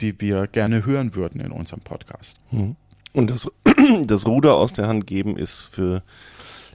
die 0.00 0.20
wir 0.20 0.48
gerne 0.48 0.84
hören 0.84 1.14
würden 1.14 1.40
in 1.40 1.52
unserem 1.52 1.80
Podcast. 1.80 2.40
Mhm. 2.50 2.76
Und 3.12 3.30
das, 3.30 3.50
das 4.04 4.26
Ruder 4.26 4.54
aus 4.54 4.72
der 4.72 4.88
Hand 4.88 5.06
geben 5.06 5.36
ist 5.36 5.68
für 5.72 6.02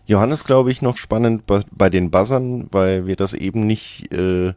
Johannes, 0.06 0.44
glaube 0.44 0.72
ich, 0.72 0.82
noch 0.82 0.98
spannend 0.98 1.46
bei, 1.46 1.62
bei 1.72 1.90
den 1.90 2.12
Buzzern, 2.12 2.68
weil 2.72 3.08
wir 3.08 3.16
das 3.16 3.34
eben 3.34 3.66
nicht 3.66 4.12
äh, 4.14 4.54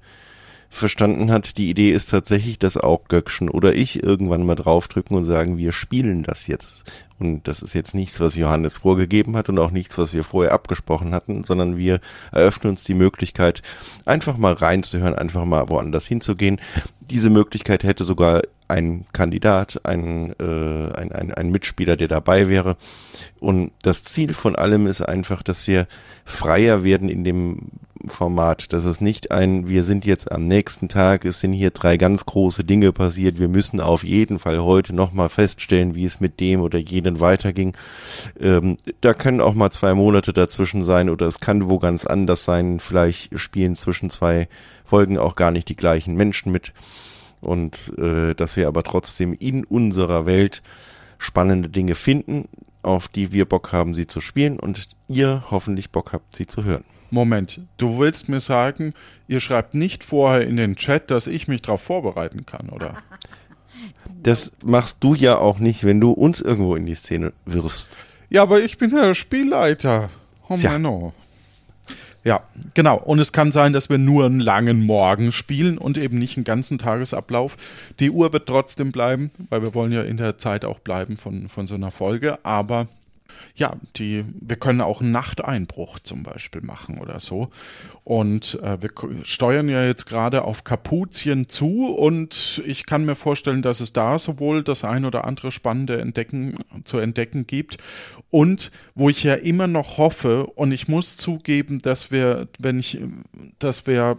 verstanden 0.71 1.31
hat, 1.31 1.57
die 1.57 1.71
Idee 1.71 1.91
ist 1.91 2.11
tatsächlich, 2.11 2.59
dass 2.59 2.77
auch 2.77 3.09
Göckchen 3.09 3.49
oder 3.49 3.75
ich 3.75 4.03
irgendwann 4.03 4.45
mal 4.45 4.55
draufdrücken 4.55 5.17
und 5.17 5.25
sagen, 5.25 5.57
wir 5.57 5.73
spielen 5.73 6.23
das 6.23 6.47
jetzt. 6.47 6.85
Und 7.19 7.49
das 7.49 7.63
ist 7.63 7.75
jetzt 7.75 7.95
nichts, 7.95 8.21
was 8.21 8.37
Johannes 8.37 8.77
vorgegeben 8.77 9.37
hat 9.37 9.49
und 9.49 9.59
auch 9.59 9.73
nichts, 9.73 9.99
was 9.99 10.15
wir 10.15 10.23
vorher 10.23 10.53
abgesprochen 10.53 11.15
hatten, 11.15 11.43
sondern 11.43 11.77
wir 11.77 12.01
eröffnen 12.31 12.71
uns 12.71 12.83
die 12.83 12.95
Möglichkeit, 12.95 13.63
einfach 14.05 14.37
mal 14.37 14.53
reinzuhören, 14.53 15.15
einfach 15.15 15.45
mal 15.45 15.69
woanders 15.69 16.07
hinzugehen. 16.07 16.61
Diese 17.01 17.31
Möglichkeit 17.31 17.83
hätte 17.83 18.05
sogar 18.05 18.43
ein 18.69 19.07
Kandidat, 19.13 19.81
ein, 19.85 20.35
äh, 20.39 20.93
ein, 20.93 21.11
ein, 21.11 21.35
ein 21.35 21.51
Mitspieler, 21.51 21.97
der 21.97 22.09
dabei 22.09 22.49
wäre. 22.49 22.77
Und 23.41 23.73
das 23.83 24.05
Ziel 24.05 24.35
von 24.35 24.55
allem 24.55 24.87
ist 24.87 25.01
einfach, 25.01 25.43
dass 25.43 25.67
wir 25.67 25.87
freier 26.25 26.85
werden 26.85 27.09
in 27.09 27.25
dem 27.25 27.71
Format. 28.07 28.73
Das 28.73 28.85
ist 28.85 29.01
nicht 29.01 29.31
ein, 29.31 29.69
wir 29.69 29.85
sind 29.85 30.05
jetzt 30.05 30.31
am 30.31 30.47
nächsten 30.47 30.89
Tag, 30.89 31.25
es 31.25 31.41
sind 31.41 31.53
hier 31.53 31.71
drei 31.71 31.97
ganz 31.97 32.25
große 32.27 32.65
Dinge 32.65 32.93
passiert, 32.93 33.39
wir 33.39 33.49
müssen 33.49 33.81
auf 33.81 34.05
jeden 34.05 34.39
Fall 34.39 34.61
heute 34.61 34.95
nochmal 34.95 35.29
feststellen, 35.29 35.95
wie 35.95 36.05
es 36.05 36.21
mit 36.21 36.41
dem 36.41 36.61
oder 36.61 36.79
jenen 36.79 37.21
weiterging. 37.21 37.77
Ähm, 38.41 38.77
da 39.01 39.15
können 39.15 39.41
auch 39.41 39.55
mal 39.55 39.71
zwei 39.71 39.95
Monate 39.95 40.33
dazwischen 40.33 40.85
sein 40.85 41.11
oder 41.11 41.27
es 41.27 41.41
kann 41.41 41.69
wo 41.69 41.79
ganz 41.79 42.07
anders 42.07 42.45
sein. 42.45 42.81
Vielleicht 42.81 43.39
spielen 43.39 43.75
zwischen 43.75 44.11
zwei 44.11 44.49
Folgen 44.85 45.19
auch 45.19 45.35
gar 45.35 45.51
nicht 45.51 45.69
die 45.69 45.77
gleichen 45.77 46.15
Menschen 46.15 46.53
mit 46.53 46.73
und 47.41 47.93
äh, 47.99 48.35
dass 48.35 48.57
wir 48.57 48.69
aber 48.69 48.83
trotzdem 48.83 49.33
in 49.33 49.65
unserer 49.65 50.27
Welt 50.27 50.63
spannende 51.19 51.69
Dinge 51.69 51.95
finden, 51.95 52.49
auf 52.83 53.09
die 53.09 53.33
wir 53.33 53.45
Bock 53.45 53.73
haben, 53.73 53.95
sie 53.95 54.07
zu 54.07 54.21
spielen 54.21 54.59
und 54.59 54.89
ihr 55.09 55.45
hoffentlich 55.51 55.91
Bock 55.91 56.13
habt, 56.13 56.35
sie 56.35 56.47
zu 56.47 56.65
hören. 56.65 56.85
Moment, 57.11 57.61
du 57.77 57.99
willst 57.99 58.29
mir 58.29 58.41
sagen, 58.41 58.93
ihr 59.27 59.41
schreibt 59.41 59.75
nicht 59.75 60.05
vorher 60.05 60.47
in 60.47 60.57
den 60.57 60.77
Chat, 60.77 61.11
dass 61.11 61.27
ich 61.27 61.49
mich 61.49 61.63
darauf 61.63 61.83
vorbereiten 61.83 62.47
kann, 62.47 62.69
oder? 62.71 62.97
Das 64.21 64.53
machst 64.65 64.99
du 65.01 65.15
ja 65.15 65.39
auch 65.39 65.61
nicht, 65.61 65.85
wenn 65.85 66.01
du 66.01 66.11
uns 66.11 66.41
irgendwo 66.41 66.75
in 66.75 66.87
die 66.87 66.97
Szene 66.97 67.33
wirfst. 67.45 67.97
Ja, 68.31 68.43
aber 68.43 68.61
ich 68.61 68.77
bin 68.77 68.91
ja 68.91 69.03
der 69.03 69.15
Spielleiter. 69.15 70.11
Oh 70.49 70.57
Tja. 70.57 70.73
Mann, 70.73 71.13
Ja, 72.25 72.43
genau. 72.75 72.99
Und 72.99 73.21
es 73.21 73.33
kann 73.33 73.53
sein, 73.53 73.73
dass 73.73 73.89
wir 73.89 73.99
nur 73.99 74.27
einen 74.27 74.41
langen 74.41 74.85
Morgen 74.85 75.33
spielen 75.33 75.79
und 75.79 75.97
eben 75.99 76.19
nicht 76.19 76.37
einen 76.37 76.45
ganzen 76.45 76.79
Tagesablauf. 76.79 77.57
Die 78.01 78.11
Uhr 78.11 78.33
wird 78.33 78.47
trotzdem 78.47 78.93
bleiben, 78.93 79.31
weil 79.51 79.63
wir 79.63 79.75
wollen 79.75 79.93
ja 79.93 80.03
in 80.03 80.17
der 80.17 80.37
Zeit 80.37 80.65
auch 80.65 80.81
bleiben 80.81 81.17
von, 81.17 81.49
von 81.49 81.67
so 81.67 81.77
einer 81.77 81.91
Folge. 81.91 82.45
Aber 82.45 82.89
ja, 83.55 83.77
die, 83.97 84.25
wir 84.41 84.57
können 84.57 84.81
auch 84.81 85.01
einen 85.01 85.11
Nachteinbruch 85.11 85.99
zum 85.99 86.23
Beispiel 86.23 86.61
machen 86.61 86.99
oder 86.99 87.21
so. 87.21 87.51
Und 88.05 88.59
äh, 88.63 88.81
wir 88.81 88.91
steuern 89.25 89.69
ja 89.69 89.85
jetzt 89.85 90.07
gerade 90.07 90.43
auf 90.43 90.65
Kapuzien 90.65 91.49
zu 91.49 91.87
und 91.87 92.63
ich 92.65 92.87
kann 92.87 93.05
mir 93.05 93.17
vorstellen, 93.17 93.63
dass 93.63 93.81
es 93.81 93.93
da 93.93 94.19
sowohl 94.19 94.63
das 94.63 94.85
ein 94.85 95.05
oder 95.05 95.25
andere 95.25 95.53
spannende 95.53 96.01
entdecken, 96.01 96.59
zu 96.85 96.99
entdecken 96.99 97.47
gibt 97.47 97.79
und 98.31 98.71
wo 98.95 99.09
ich 99.09 99.23
ja 99.25 99.35
immer 99.35 99.67
noch 99.67 99.99
hoffe 99.99 100.47
und 100.47 100.73
ich 100.73 100.89
muss 100.89 101.17
zugeben, 101.17 101.79
dass 101.81 102.11
wir, 102.11 102.49
wenn 102.59 102.79
ich, 102.79 102.99
dass 103.59 103.87
wir 103.87 104.19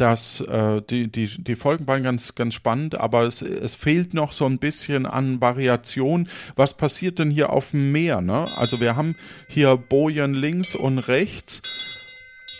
dass 0.00 0.40
äh, 0.40 0.80
die, 0.88 1.08
die, 1.08 1.26
die 1.26 1.56
Folgen 1.56 1.86
waren 1.86 2.02
ganz, 2.02 2.34
ganz 2.34 2.54
spannend, 2.54 2.98
aber 2.98 3.24
es, 3.24 3.42
es 3.42 3.74
fehlt 3.74 4.14
noch 4.14 4.32
so 4.32 4.46
ein 4.46 4.58
bisschen 4.58 5.06
an 5.06 5.40
Variation. 5.40 6.28
Was 6.56 6.76
passiert 6.76 7.18
denn 7.18 7.30
hier 7.30 7.50
auf 7.50 7.72
dem 7.72 7.92
Meer? 7.92 8.20
Ne? 8.20 8.48
Also 8.56 8.80
wir 8.80 8.96
haben 8.96 9.14
hier 9.46 9.76
Bojen 9.76 10.34
links 10.34 10.74
und 10.74 10.98
rechts, 10.98 11.62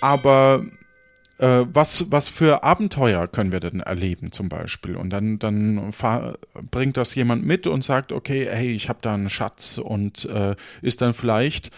aber 0.00 0.62
äh, 1.38 1.64
was, 1.72 2.10
was 2.10 2.28
für 2.28 2.62
Abenteuer 2.62 3.26
können 3.26 3.52
wir 3.52 3.60
denn 3.60 3.80
erleben 3.80 4.30
zum 4.30 4.50
Beispiel? 4.50 4.96
Und 4.96 5.10
dann, 5.10 5.38
dann 5.38 5.92
bringt 6.70 6.98
das 6.98 7.14
jemand 7.14 7.46
mit 7.46 7.66
und 7.66 7.82
sagt, 7.82 8.12
okay, 8.12 8.46
hey, 8.50 8.70
ich 8.70 8.90
habe 8.90 8.98
da 9.00 9.14
einen 9.14 9.30
Schatz 9.30 9.78
und 9.78 10.26
äh, 10.26 10.54
ist 10.82 11.00
dann 11.00 11.14
vielleicht 11.14 11.70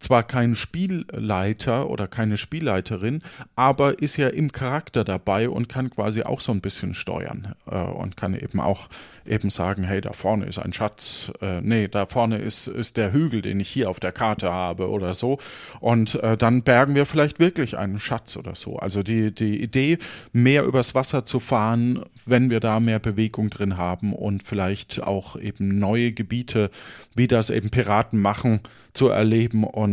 zwar 0.00 0.22
kein 0.22 0.56
Spielleiter 0.56 1.88
oder 1.88 2.08
keine 2.08 2.38
Spielleiterin, 2.38 3.22
aber 3.54 4.00
ist 4.00 4.16
ja 4.16 4.28
im 4.28 4.50
Charakter 4.50 5.04
dabei 5.04 5.48
und 5.48 5.68
kann 5.68 5.90
quasi 5.90 6.22
auch 6.22 6.40
so 6.40 6.52
ein 6.52 6.62
bisschen 6.62 6.94
steuern 6.94 7.54
äh, 7.70 7.76
und 7.76 8.16
kann 8.16 8.34
eben 8.34 8.60
auch 8.60 8.88
eben 9.26 9.50
sagen, 9.50 9.84
hey, 9.84 10.00
da 10.00 10.12
vorne 10.12 10.46
ist 10.46 10.58
ein 10.58 10.72
Schatz, 10.72 11.30
äh, 11.42 11.60
nee, 11.60 11.86
da 11.86 12.06
vorne 12.06 12.38
ist, 12.38 12.66
ist 12.66 12.96
der 12.96 13.12
Hügel, 13.12 13.42
den 13.42 13.60
ich 13.60 13.68
hier 13.68 13.90
auf 13.90 14.00
der 14.00 14.12
Karte 14.12 14.50
habe 14.50 14.88
oder 14.88 15.12
so 15.12 15.38
und 15.80 16.16
äh, 16.16 16.36
dann 16.36 16.62
bergen 16.62 16.94
wir 16.94 17.04
vielleicht 17.04 17.38
wirklich 17.38 17.76
einen 17.76 17.98
Schatz 17.98 18.38
oder 18.38 18.54
so. 18.54 18.78
Also 18.78 19.02
die, 19.02 19.34
die 19.34 19.62
Idee, 19.62 19.98
mehr 20.32 20.64
übers 20.64 20.94
Wasser 20.94 21.24
zu 21.26 21.40
fahren, 21.40 22.02
wenn 22.24 22.50
wir 22.50 22.60
da 22.60 22.80
mehr 22.80 22.98
Bewegung 22.98 23.50
drin 23.50 23.76
haben 23.76 24.14
und 24.14 24.42
vielleicht 24.42 25.02
auch 25.02 25.36
eben 25.36 25.78
neue 25.78 26.12
Gebiete, 26.12 26.70
wie 27.14 27.26
das 27.26 27.50
eben 27.50 27.68
Piraten 27.70 28.18
machen, 28.18 28.60
zu 28.92 29.08
erleben 29.08 29.64
und 29.64 29.89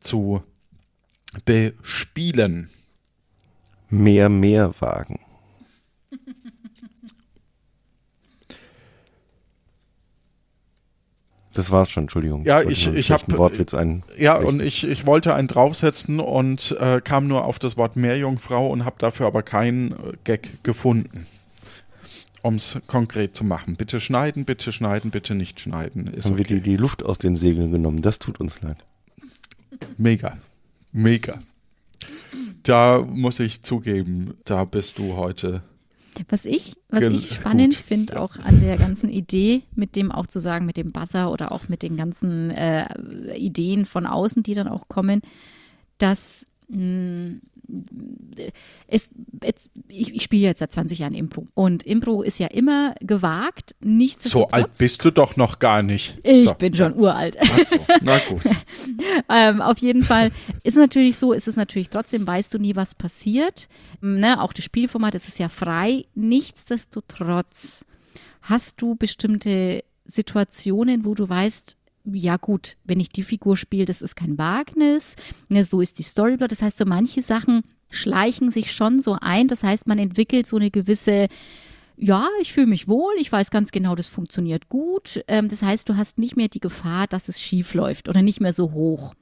zu 0.00 0.42
bespielen. 1.44 2.70
Mehr, 3.90 4.28
mehr 4.28 4.72
wagen. 4.80 5.18
Das 11.54 11.70
war's 11.72 11.90
schon, 11.90 12.04
Entschuldigung. 12.04 12.44
Ja, 12.44 12.60
ich- 12.60 12.86
ich 12.86 13.06
schlechten 13.06 13.32
hab- 13.32 13.38
Wortwitz 13.38 13.74
ein. 13.74 14.04
Ja, 14.18 14.36
und 14.36 14.60
ich, 14.60 14.86
ich 14.86 15.06
wollte 15.06 15.34
einen 15.34 15.48
draufsetzen 15.48 16.20
und 16.20 16.76
äh, 16.78 17.00
kam 17.02 17.26
nur 17.26 17.44
auf 17.44 17.58
das 17.58 17.76
Wort 17.76 17.96
Meerjungfrau 17.96 18.68
und 18.68 18.84
habe 18.84 18.96
dafür 18.98 19.26
aber 19.26 19.42
keinen 19.42 19.92
äh, 19.92 19.96
Gag 20.24 20.62
gefunden. 20.62 21.26
Um 22.42 22.54
es 22.54 22.78
konkret 22.86 23.34
zu 23.34 23.42
machen. 23.44 23.74
Bitte 23.76 23.98
schneiden, 24.00 24.44
bitte 24.44 24.70
schneiden, 24.72 25.10
bitte 25.10 25.34
nicht 25.34 25.58
schneiden. 25.58 26.06
Ist 26.06 26.26
haben 26.26 26.36
wir 26.38 26.44
okay. 26.44 26.54
die, 26.56 26.60
die 26.60 26.76
Luft 26.76 27.02
aus 27.02 27.18
den 27.18 27.34
Segeln 27.34 27.72
genommen. 27.72 28.00
Das 28.02 28.20
tut 28.20 28.38
uns 28.38 28.60
leid. 28.62 28.76
Mega. 29.96 30.38
Mega. 30.92 31.40
Da 32.62 33.02
muss 33.02 33.40
ich 33.40 33.62
zugeben, 33.62 34.34
da 34.44 34.64
bist 34.64 34.98
du 34.98 35.16
heute. 35.16 35.62
Was 36.28 36.44
ich, 36.44 36.74
was 36.88 37.04
ich 37.04 37.34
spannend 37.34 37.76
finde, 37.76 38.20
auch 38.20 38.36
an 38.44 38.60
der 38.60 38.76
ganzen 38.76 39.08
Idee, 39.08 39.62
mit 39.74 39.94
dem 39.94 40.10
auch 40.10 40.26
zu 40.26 40.40
sagen, 40.40 40.66
mit 40.66 40.76
dem 40.76 40.88
Buzzer 40.88 41.30
oder 41.30 41.52
auch 41.52 41.68
mit 41.68 41.82
den 41.82 41.96
ganzen 41.96 42.50
äh, 42.50 43.36
Ideen 43.36 43.86
von 43.86 44.04
außen, 44.04 44.42
die 44.42 44.54
dann 44.54 44.66
auch 44.66 44.88
kommen, 44.88 45.22
dass 45.98 46.44
mh, 46.68 47.40
es, 48.86 49.10
jetzt, 49.42 49.70
ich, 49.88 50.14
ich 50.14 50.22
spiele 50.22 50.46
jetzt 50.46 50.60
seit 50.60 50.72
20 50.72 51.00
Jahren 51.00 51.14
Impro 51.14 51.46
und 51.54 51.82
Impro 51.82 52.22
ist 52.22 52.38
ja 52.38 52.46
immer 52.46 52.94
gewagt, 53.00 53.74
nichts 53.80 54.30
So 54.30 54.48
alt 54.48 54.78
bist 54.78 55.04
du 55.04 55.10
doch 55.10 55.36
noch 55.36 55.58
gar 55.58 55.82
nicht. 55.82 56.18
Ich 56.22 56.44
so. 56.44 56.54
bin 56.54 56.74
schon 56.74 56.94
uralt. 56.94 57.36
Ach 57.40 57.66
so, 57.66 57.76
na 58.00 58.18
gut. 58.28 58.42
ähm, 59.28 59.60
auf 59.60 59.78
jeden 59.78 60.02
Fall 60.02 60.30
ist 60.64 60.76
natürlich 60.76 61.16
so, 61.16 61.32
ist 61.32 61.48
es 61.48 61.56
natürlich 61.56 61.90
trotzdem, 61.90 62.26
weißt 62.26 62.54
du 62.54 62.58
nie, 62.58 62.74
was 62.74 62.94
passiert. 62.94 63.68
Ne, 64.00 64.40
auch 64.40 64.52
das 64.52 64.64
Spielformat, 64.64 65.14
es 65.14 65.28
ist 65.28 65.38
ja 65.38 65.48
frei. 65.48 66.06
Nichtsdestotrotz 66.14 67.84
hast 68.42 68.80
du 68.80 68.94
bestimmte 68.94 69.84
Situationen, 70.04 71.04
wo 71.04 71.14
du 71.14 71.28
weißt, 71.28 71.76
ja 72.12 72.36
gut, 72.36 72.76
wenn 72.84 73.00
ich 73.00 73.10
die 73.10 73.22
Figur 73.22 73.56
spiele, 73.56 73.84
das 73.84 74.02
ist 74.02 74.16
kein 74.16 74.38
Wagnis, 74.38 75.16
ne, 75.48 75.64
so 75.64 75.80
ist 75.80 75.98
die 75.98 76.02
Storyboard. 76.02 76.52
Das 76.52 76.62
heißt, 76.62 76.78
so 76.78 76.84
manche 76.84 77.22
Sachen 77.22 77.62
schleichen 77.90 78.50
sich 78.50 78.72
schon 78.72 79.00
so 79.00 79.16
ein. 79.20 79.48
Das 79.48 79.62
heißt, 79.62 79.86
man 79.86 79.98
entwickelt 79.98 80.46
so 80.46 80.56
eine 80.56 80.70
gewisse 80.70 81.28
ja, 82.00 82.28
ich 82.40 82.52
fühle 82.52 82.68
mich 82.68 82.86
wohl, 82.86 83.12
ich 83.18 83.32
weiß 83.32 83.50
ganz 83.50 83.72
genau, 83.72 83.96
das 83.96 84.06
funktioniert 84.06 84.68
gut. 84.68 85.22
Ähm, 85.26 85.48
das 85.48 85.62
heißt, 85.62 85.88
du 85.88 85.96
hast 85.96 86.16
nicht 86.16 86.36
mehr 86.36 86.48
die 86.48 86.60
Gefahr, 86.60 87.08
dass 87.08 87.28
es 87.28 87.42
schief 87.42 87.74
läuft 87.74 88.08
oder 88.08 88.22
nicht 88.22 88.40
mehr 88.40 88.52
so 88.52 88.72
hoch. 88.72 89.14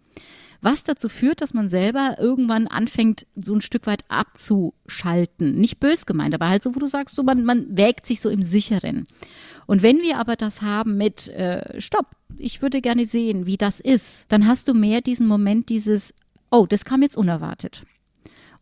Was 0.60 0.84
dazu 0.84 1.08
führt, 1.08 1.40
dass 1.40 1.54
man 1.54 1.68
selber 1.68 2.16
irgendwann 2.18 2.66
anfängt, 2.66 3.26
so 3.36 3.54
ein 3.54 3.60
Stück 3.60 3.86
weit 3.86 4.04
abzuschalten. 4.08 5.54
Nicht 5.54 5.80
bös 5.80 6.06
gemeint, 6.06 6.34
aber 6.34 6.48
halt 6.48 6.62
so, 6.62 6.74
wo 6.74 6.78
du 6.78 6.86
sagst, 6.86 7.14
so 7.14 7.22
man, 7.22 7.44
man 7.44 7.76
wägt 7.76 8.06
sich 8.06 8.20
so 8.20 8.28
im 8.28 8.42
Sicheren. 8.42 9.04
Und 9.66 9.82
wenn 9.82 9.98
wir 9.98 10.18
aber 10.18 10.36
das 10.36 10.62
haben 10.62 10.96
mit 10.96 11.28
äh, 11.28 11.80
Stopp, 11.80 12.06
ich 12.38 12.62
würde 12.62 12.80
gerne 12.80 13.06
sehen, 13.06 13.46
wie 13.46 13.56
das 13.56 13.80
ist, 13.80 14.26
dann 14.30 14.46
hast 14.46 14.68
du 14.68 14.74
mehr 14.74 15.00
diesen 15.00 15.26
Moment 15.26 15.68
dieses, 15.68 16.14
oh, 16.50 16.66
das 16.68 16.84
kam 16.84 17.02
jetzt 17.02 17.16
unerwartet. 17.16 17.82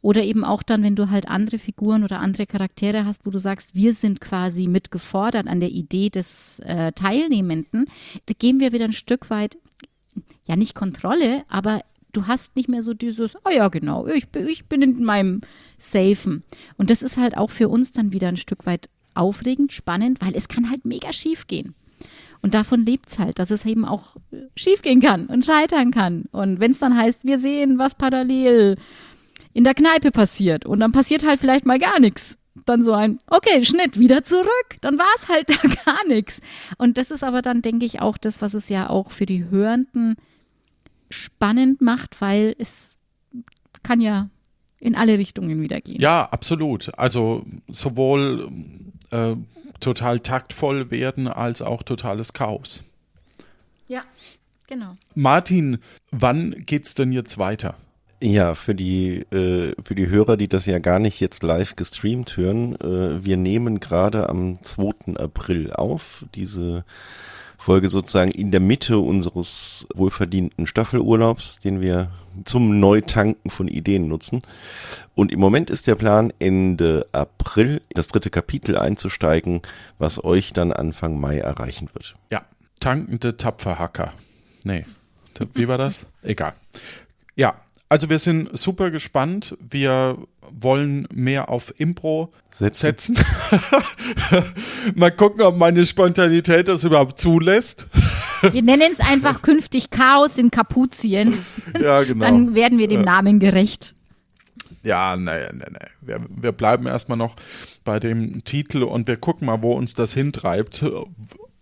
Oder 0.01 0.23
eben 0.23 0.45
auch 0.45 0.62
dann, 0.62 0.83
wenn 0.83 0.97
du 0.97 1.09
halt 1.09 1.29
andere 1.29 1.59
Figuren 1.59 2.05
oder 2.05 2.21
andere 2.21 2.47
Charaktere 2.47 3.07
hast, 3.07 3.25
wo 3.25 3.31
du 3.31 3.38
sagst, 3.38 3.75
wir 3.75 3.95
sind 3.95 4.21
quasi 4.21 4.67
mitgefordert 4.67 5.47
an 5.47 5.61
der 5.61 5.71
Idee 5.71 6.11
des 6.11 6.59
äh, 6.61 6.93
Teilnehmenden, 6.93 7.87
da 8.27 8.35
geben 8.38 8.61
wir 8.61 8.73
wieder 8.73 8.85
ein 8.85 8.93
Stück 8.93 9.31
weit, 9.31 9.57
ja 10.47 10.57
nicht 10.57 10.75
Kontrolle, 10.75 11.45
aber 11.49 11.81
du 12.12 12.27
hast 12.27 12.55
nicht 12.55 12.69
mehr 12.69 12.83
so 12.83 12.93
dieses, 12.93 13.35
oh 13.47 13.51
ja 13.51 13.69
genau, 13.69 14.07
ich, 14.07 14.29
bin- 14.29 14.47
ich 14.47 14.67
bin 14.67 14.83
in 14.83 15.05
meinem 15.05 15.40
Safen. 15.79 16.45
Und 16.77 16.90
das 16.90 17.03
ist 17.03 17.17
halt 17.17 17.37
auch 17.37 17.51
für 17.51 17.69
uns 17.69 17.93
dann 17.93 18.12
wieder 18.12 18.29
ein 18.29 18.37
Stück 18.37 18.67
weit 18.67 18.90
aufregend, 19.14 19.72
spannend, 19.72 20.20
weil 20.20 20.35
es 20.35 20.48
kann 20.48 20.70
halt 20.70 20.85
mega 20.85 21.12
schief 21.12 21.46
gehen. 21.46 21.74
Und 22.42 22.53
davon 22.53 22.85
lebt 22.85 23.09
es 23.09 23.18
halt, 23.18 23.38
dass 23.38 23.50
es 23.50 23.64
eben 23.64 23.87
auch 23.87 24.16
schief 24.55 24.83
gehen 24.83 25.00
kann 25.00 25.27
und 25.27 25.46
scheitern 25.46 25.90
kann. 25.90 26.24
Und 26.31 26.61
wenn 26.61 26.72
es 26.72 26.79
dann 26.79 26.96
heißt, 26.96 27.24
wir 27.24 27.38
sehen, 27.38 27.79
was 27.79 27.94
parallel 27.94 28.77
in 29.55 29.64
der 29.64 29.72
Kneipe 29.72 30.11
passiert 30.11 30.66
und 30.66 30.81
dann 30.81 30.92
passiert 30.92 31.24
halt 31.24 31.40
vielleicht 31.40 31.64
mal 31.64 31.79
gar 31.79 32.00
nichts. 32.00 32.37
Dann 32.66 32.83
so 32.83 32.92
ein, 32.92 33.18
okay, 33.29 33.64
Schnitt, 33.64 33.98
wieder 33.98 34.24
zurück. 34.24 34.77
Dann 34.83 34.98
war 34.98 35.09
es 35.16 35.29
halt 35.29 35.48
da 35.50 35.57
gar 35.87 36.07
nichts. 36.07 36.40
Und 36.77 36.98
das 36.98 37.11
ist 37.11 37.24
aber 37.24 37.40
dann, 37.40 37.62
denke 37.62 37.87
ich, 37.87 38.03
auch 38.03 38.18
das, 38.18 38.42
was 38.42 38.53
es 38.53 38.68
ja 38.68 38.90
auch 38.90 39.11
für 39.11 39.27
die 39.27 39.48
Hörenden 39.48 40.16
spannend 41.09 41.81
macht, 41.81 42.20
weil 42.20 42.55
es 42.59 42.94
kann 43.83 44.00
ja 44.00 44.29
in 44.79 44.94
alle 44.94 45.18
Richtungen 45.18 45.62
wieder 45.62 45.81
gehen. 45.81 46.00
Ja, 46.00 46.29
absolut. 46.31 46.92
Also 46.98 47.44
sowohl 47.68 48.50
äh, 49.11 49.35
total 49.81 50.21
taktvoll 50.21 50.90
werden 50.90 51.29
als 51.29 51.62
auch 51.62 51.83
totales 51.83 52.33
Chaos. 52.33 52.83
Ja, 53.87 54.03
genau. 54.67 54.93
Martin, 55.14 55.79
wann 56.11 56.53
geht's 56.53 56.95
denn 56.95 57.12
jetzt 57.12 57.38
weiter? 57.38 57.77
Ja, 58.23 58.55
für 58.55 58.75
die, 58.75 59.19
äh, 59.33 59.75
für 59.83 59.95
die 59.95 60.09
Hörer, 60.09 60.38
die 60.38 60.49
das 60.49 60.64
ja 60.64 60.79
gar 60.79 60.99
nicht 60.99 61.21
jetzt 61.21 61.43
live 61.43 61.77
gestreamt 61.77 62.37
hören, 62.37 62.75
äh, 62.81 63.25
wir 63.25 63.37
nehmen 63.37 63.81
gerade 63.81 64.31
am 64.31 64.62
2. 64.62 65.17
April 65.19 65.73
auf, 65.73 66.25
diese 66.35 66.85
Folge 67.64 67.88
sozusagen 67.88 68.31
in 68.31 68.50
der 68.50 68.61
Mitte 68.61 68.98
unseres 68.98 69.87
wohlverdienten 69.94 70.66
Staffelurlaubs, 70.66 71.61
den 71.61 71.81
wir 71.81 72.11
zum 72.44 72.79
Neutanken 72.79 73.50
von 73.50 73.68
Ideen 73.68 74.07
nutzen. 74.07 74.42
Und 75.14 75.33
im 75.33 75.40
Moment 75.40 75.70
ist 75.70 75.87
der 75.87 75.94
Plan, 75.94 76.31
Ende 76.38 77.07
April 77.12 77.81
das 77.94 78.09
dritte 78.09 78.29
Kapitel 78.29 78.77
einzusteigen, 78.77 79.62
was 79.98 80.22
euch 80.22 80.53
dann 80.53 80.72
Anfang 80.72 81.18
Mai 81.18 81.38
erreichen 81.38 81.88
wird. 81.94 82.14
Ja, 82.31 82.44
tankende 82.81 83.37
Tapferhacker. 83.38 84.12
Nee, 84.64 84.85
wie 85.55 85.66
war 85.66 85.79
das? 85.79 86.07
Egal. 86.22 86.53
Ja, 87.35 87.55
also 87.95 88.11
wir 88.11 88.19
sind 88.19 88.59
super 88.59 88.91
gespannt. 88.91 89.57
Wir 89.61 90.19
wollen 90.51 91.07
mehr 91.15 91.49
auf 91.49 91.73
Impro 91.79 92.33
setzen. 92.51 93.15
setzen. 93.15 93.19
Mal 94.97 95.13
gucken, 95.13 95.43
ob 95.43 95.57
meine 95.57 95.87
Spontanität 95.87 96.67
das 96.67 96.83
überhaupt 96.83 97.21
zulässt. 97.21 97.87
Wir 98.51 98.63
nennen 98.63 98.93
es 98.93 98.99
einfach 98.99 99.43
künftig 99.43 99.91
Chaos 99.91 100.39
in 100.39 100.51
Kapuzien. 100.51 101.39
Ja, 101.81 102.03
genau. 102.03 102.25
Dann 102.25 102.57
werden 102.57 102.79
wir 102.79 102.89
dem 102.89 103.03
Namen 103.03 103.39
gerecht. 103.39 103.95
Ja, 104.83 105.17
nee, 105.17 105.31
nee, 105.53 105.65
nee. 105.71 105.89
Wir, 106.01 106.21
wir 106.29 106.51
bleiben 106.51 106.89
erstmal 106.89 107.17
noch 107.17 107.37
bei 107.85 108.01
dem 108.01 108.43
Titel 108.43 108.83
und 108.83 109.07
wir 109.07 109.19
gucken 109.19 109.47
mal, 109.47 109.63
wo 109.63 109.73
uns 109.75 109.95
das 109.95 110.15
hintreibt. 110.15 110.85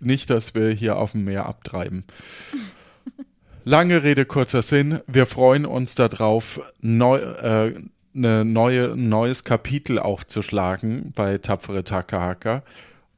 Nicht, 0.00 0.30
dass 0.30 0.54
wir 0.54 0.70
hier 0.70 0.96
auf 0.96 1.12
dem 1.12 1.24
Meer 1.24 1.44
abtreiben. 1.44 2.04
Lange 3.64 4.02
Rede, 4.02 4.24
kurzer 4.24 4.60
Sinn. 4.60 5.00
Wir 5.06 5.24
freuen 5.24 5.66
uns 5.66 5.94
darauf, 5.94 6.60
neu, 6.80 7.18
äh, 7.18 7.74
eine 8.14 8.44
neue, 8.44 8.94
ein 8.94 9.08
neues 9.08 9.44
Kapitel 9.44 10.00
aufzuschlagen 10.00 11.12
bei 11.14 11.38
Tapfere 11.38 11.84
Takahaka. 11.84 12.64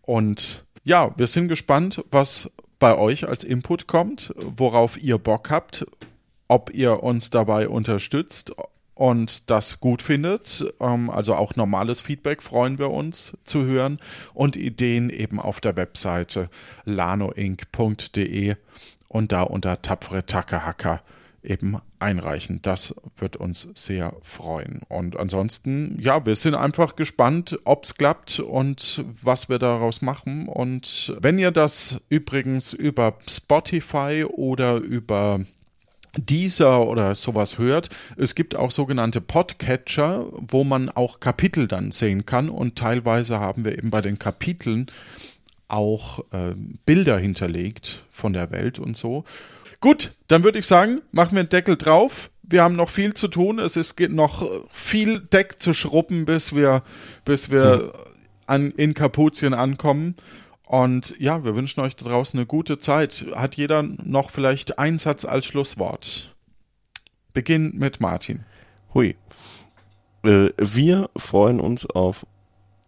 Und 0.03 0.65
ja, 0.85 1.15
wir 1.17 1.29
sind 1.29 1.49
gespannt, 1.49 2.05
was 2.11 2.51
bei 2.79 2.95
euch 2.95 3.27
als 3.27 3.43
Input 3.43 3.87
kommt, 3.87 4.35
worauf 4.37 5.03
ihr 5.03 5.17
Bock 5.17 5.49
habt, 5.51 5.87
ob 6.47 6.75
ihr 6.75 7.03
uns 7.03 7.31
dabei 7.31 7.67
unterstützt 7.67 8.53
und 8.95 9.51
das 9.51 9.81
gut 9.81 10.03
findet. 10.03 10.67
Ähm, 10.79 11.09
also 11.09 11.35
auch 11.37 11.57
normales 11.57 12.03
Feedback 12.03 12.43
freuen 12.43 12.79
wir 12.79 12.91
uns 12.91 13.37
zu 13.45 13.65
hören 13.65 13.99
und 14.35 14.57
Ideen 14.57 15.09
eben 15.09 15.41
auf 15.41 15.61
der 15.61 15.77
Webseite 15.77 16.51
lanoinc.de 16.85 18.57
und 19.15 19.31
da 19.31 19.43
unter 19.43 19.81
tapfere 19.81 20.27
Takahaka 20.27 21.01
eben 21.45 21.79
einreichen. 22.01 22.59
Das 22.63 22.97
wird 23.15 23.37
uns 23.37 23.69
sehr 23.75 24.13
freuen. 24.23 24.81
Und 24.89 25.17
ansonsten, 25.17 25.97
ja, 26.01 26.27
wir 26.27 26.35
sind 26.35 26.57
einfach 26.57 26.97
gespannt, 26.97 27.57
ob 27.63 27.85
es 27.85 27.95
klappt 27.95 28.41
und 28.41 29.05
was 29.23 29.49
wir 29.49 29.61
daraus 29.61 30.03
machen. 30.03 30.49
Und 30.49 31.15
wenn 31.21 31.39
ihr 31.39 31.53
das 31.53 32.01
übrigens 32.09 32.73
über 32.73 33.17
Spotify 33.29 34.25
oder 34.29 34.79
über 34.79 35.41
dieser 36.17 36.87
oder 36.87 37.17
sowas 37.17 37.59
hört. 37.59 37.89
Es 38.17 38.37
gibt 38.37 38.55
auch 38.55 38.71
sogenannte 38.71 39.21
Podcatcher, 39.21 40.27
wo 40.31 40.63
man 40.63 40.89
auch 40.89 41.19
Kapitel 41.19 41.67
dann 41.67 41.91
sehen 41.91 42.25
kann 42.25 42.51
und 42.51 42.77
teilweise 42.77 43.41
haben 43.41 43.65
wir 43.65 43.77
eben 43.77 43.91
bei 43.91 44.01
den 44.01 44.21
Kapiteln 44.21 44.87
auch 45.75 46.21
äh, 46.33 46.55
Bilder 46.87 47.19
hinterlegt 47.19 48.05
von 48.11 48.33
der 48.33 48.51
Welt 48.51 48.79
und 48.79 48.97
so. 48.97 49.25
Gut, 49.81 50.13
dann 50.29 50.45
würde 50.45 50.59
ich 50.59 50.67
sagen, 50.67 51.03
machen 51.13 51.33
wir 51.33 51.41
einen 51.41 51.49
Deckel 51.49 51.77
drauf. 51.77 52.31
Wir 52.43 52.63
haben 52.63 52.77
noch 52.77 52.91
viel 52.91 53.15
zu 53.15 53.29
tun. 53.29 53.59
Es 53.59 53.77
ist 53.77 53.99
noch 54.11 54.49
viel 54.73 55.21
Deck 55.21 55.61
zu 55.61 55.75
schrubben, 55.75 56.25
bis 56.25 56.55
wir, 56.55 56.83
bis 57.25 57.51
wir 57.51 57.93
an, 58.47 58.71
in 58.71 58.95
Kapuzien 58.95 59.53
ankommen. 59.53 60.15
Und 60.67 61.15
ja, 61.19 61.45
wir 61.45 61.57
wünschen 61.57 61.81
euch 61.81 61.97
da 61.97 62.07
draußen 62.07 62.39
eine 62.39 62.47
gute 62.47 62.79
Zeit. 62.79 63.27
Hat 63.35 63.57
jeder 63.57 63.83
noch 63.83 64.31
vielleicht 64.31 64.79
einen 64.79 64.99
Satz 64.99 65.25
als 65.25 65.47
Schlusswort? 65.47 66.35
Beginn 67.33 67.73
mit 67.75 68.01
Martin. 68.01 68.45
Hui. 68.95 69.17
Äh, 70.23 70.51
wir 70.57 71.11
freuen 71.17 71.61
uns 71.61 71.85
auf 71.85 72.27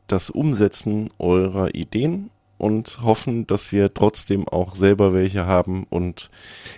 das 0.07 0.31
Umsetzen 0.31 1.11
eurer 1.19 1.75
Ideen 1.75 2.31
und 2.59 3.03
hoffen, 3.03 3.47
dass 3.47 3.73
wir 3.73 3.93
trotzdem 3.93 4.49
auch 4.49 4.77
selber 4.77 5.13
welche 5.13 5.47
haben 5.47 5.85
und 5.91 6.31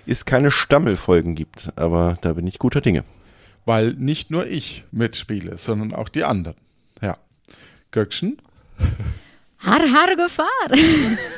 es 0.07 0.25
keine 0.25 0.51
Stammelfolgen 0.51 1.35
gibt. 1.35 1.71
Aber 1.77 2.17
da 2.21 2.33
bin 2.33 2.47
ich 2.47 2.59
guter 2.59 2.81
Dinge. 2.81 3.05
Weil 3.65 3.93
nicht 3.93 4.31
nur 4.31 4.47
ich 4.47 4.85
mitspiele, 4.93 5.57
sondern 5.57 5.93
auch 5.93 6.09
die 6.09 6.25
anderen. 6.25 6.57
Ja. 7.03 7.19
Göckchen? 7.91 8.39
Har, 9.59 9.81
har, 9.81 10.17
Gefahr. 10.17 10.47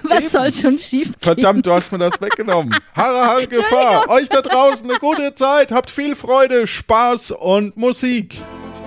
Was 0.03 0.20
Eben. 0.20 0.29
soll 0.29 0.53
schon 0.53 0.79
schief 0.79 1.09
gehen? 1.09 1.20
Verdammt, 1.20 1.66
du 1.66 1.72
hast 1.72 1.90
mir 1.90 1.98
das 1.98 2.20
weggenommen. 2.20 2.74
Har, 2.94 3.26
har, 3.26 3.46
Gefahr. 3.46 4.09
Euch 4.11 4.29
da 4.29 4.42
draußen 4.42 4.88
eine 4.90 4.98
gute 4.98 5.35
Zeit. 5.35 5.72
Habt 5.72 5.90
viel 5.90 6.14
Freude, 6.14 6.66
Spaß 6.66 7.33
und 7.33 7.76
Musik. 7.76 8.37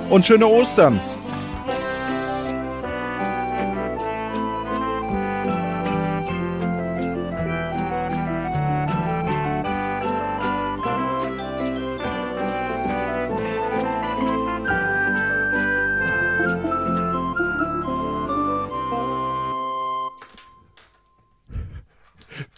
Und 0.09 0.25
schöne 0.25 0.45
Ostern. 0.45 1.01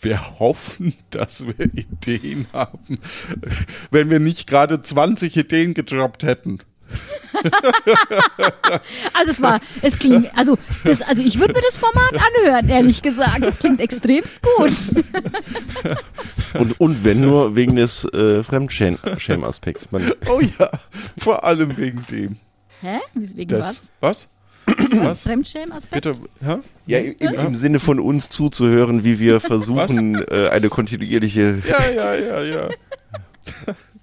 Wir 0.06 0.40
hoffen, 0.40 0.94
dass 1.10 1.46
wir 1.46 1.66
Ideen 1.74 2.48
haben, 2.54 3.00
wenn 3.92 4.10
wir 4.10 4.20
nicht 4.20 4.48
gerade 4.48 4.82
20 4.82 5.36
Ideen 5.36 5.74
gedroppt 5.74 6.24
hätten. 6.24 6.60
also 9.14 9.32
es 9.32 9.42
war, 9.42 9.60
es 9.82 10.00
klingt, 10.00 10.30
also, 10.38 10.58
das, 10.86 11.02
also 11.02 11.22
ich 11.22 11.40
würde 11.40 11.56
mir 11.56 11.62
das 11.62 11.76
Format 11.76 12.14
anhören, 12.14 12.70
ehrlich 12.70 13.02
gesagt. 13.02 13.42
Das 13.42 13.58
klingt 13.60 13.82
extremst 13.82 14.42
gut. 14.42 14.72
und, 16.54 16.80
und 16.80 17.04
wenn 17.04 17.22
nur 17.22 17.56
wegen 17.56 17.76
des 17.76 18.06
äh, 18.06 18.44
Fremdschämen-Aspekts. 18.44 19.90
Oh 20.28 20.40
ja, 20.60 20.70
vor 21.18 21.44
allem 21.44 21.76
wegen 21.76 22.06
dem. 22.12 22.38
Hä? 22.82 23.00
Wegen 23.16 23.50
das, 23.50 23.84
was? 24.00 24.28
Was? 24.28 24.35
Was? 24.92 25.24
Fremdschämen-Aspekt? 25.24 26.04
Bitte, 26.04 26.20
ja? 26.42 26.60
Ja, 26.88 27.00
im, 27.00 27.34
im, 27.34 27.56
Sinne 27.56 27.80
von 27.80 28.00
uns 28.00 28.30
zuzuhören, 28.30 29.04
wie 29.04 29.20
wir 29.20 29.40
versuchen, 29.42 30.16
äh, 30.30 30.50
eine 30.50 30.70
kontinuierliche. 30.70 31.62
Ja, 31.68 31.92
ja, 31.92 32.16
ja, 32.16 32.42
ja. 32.44 32.70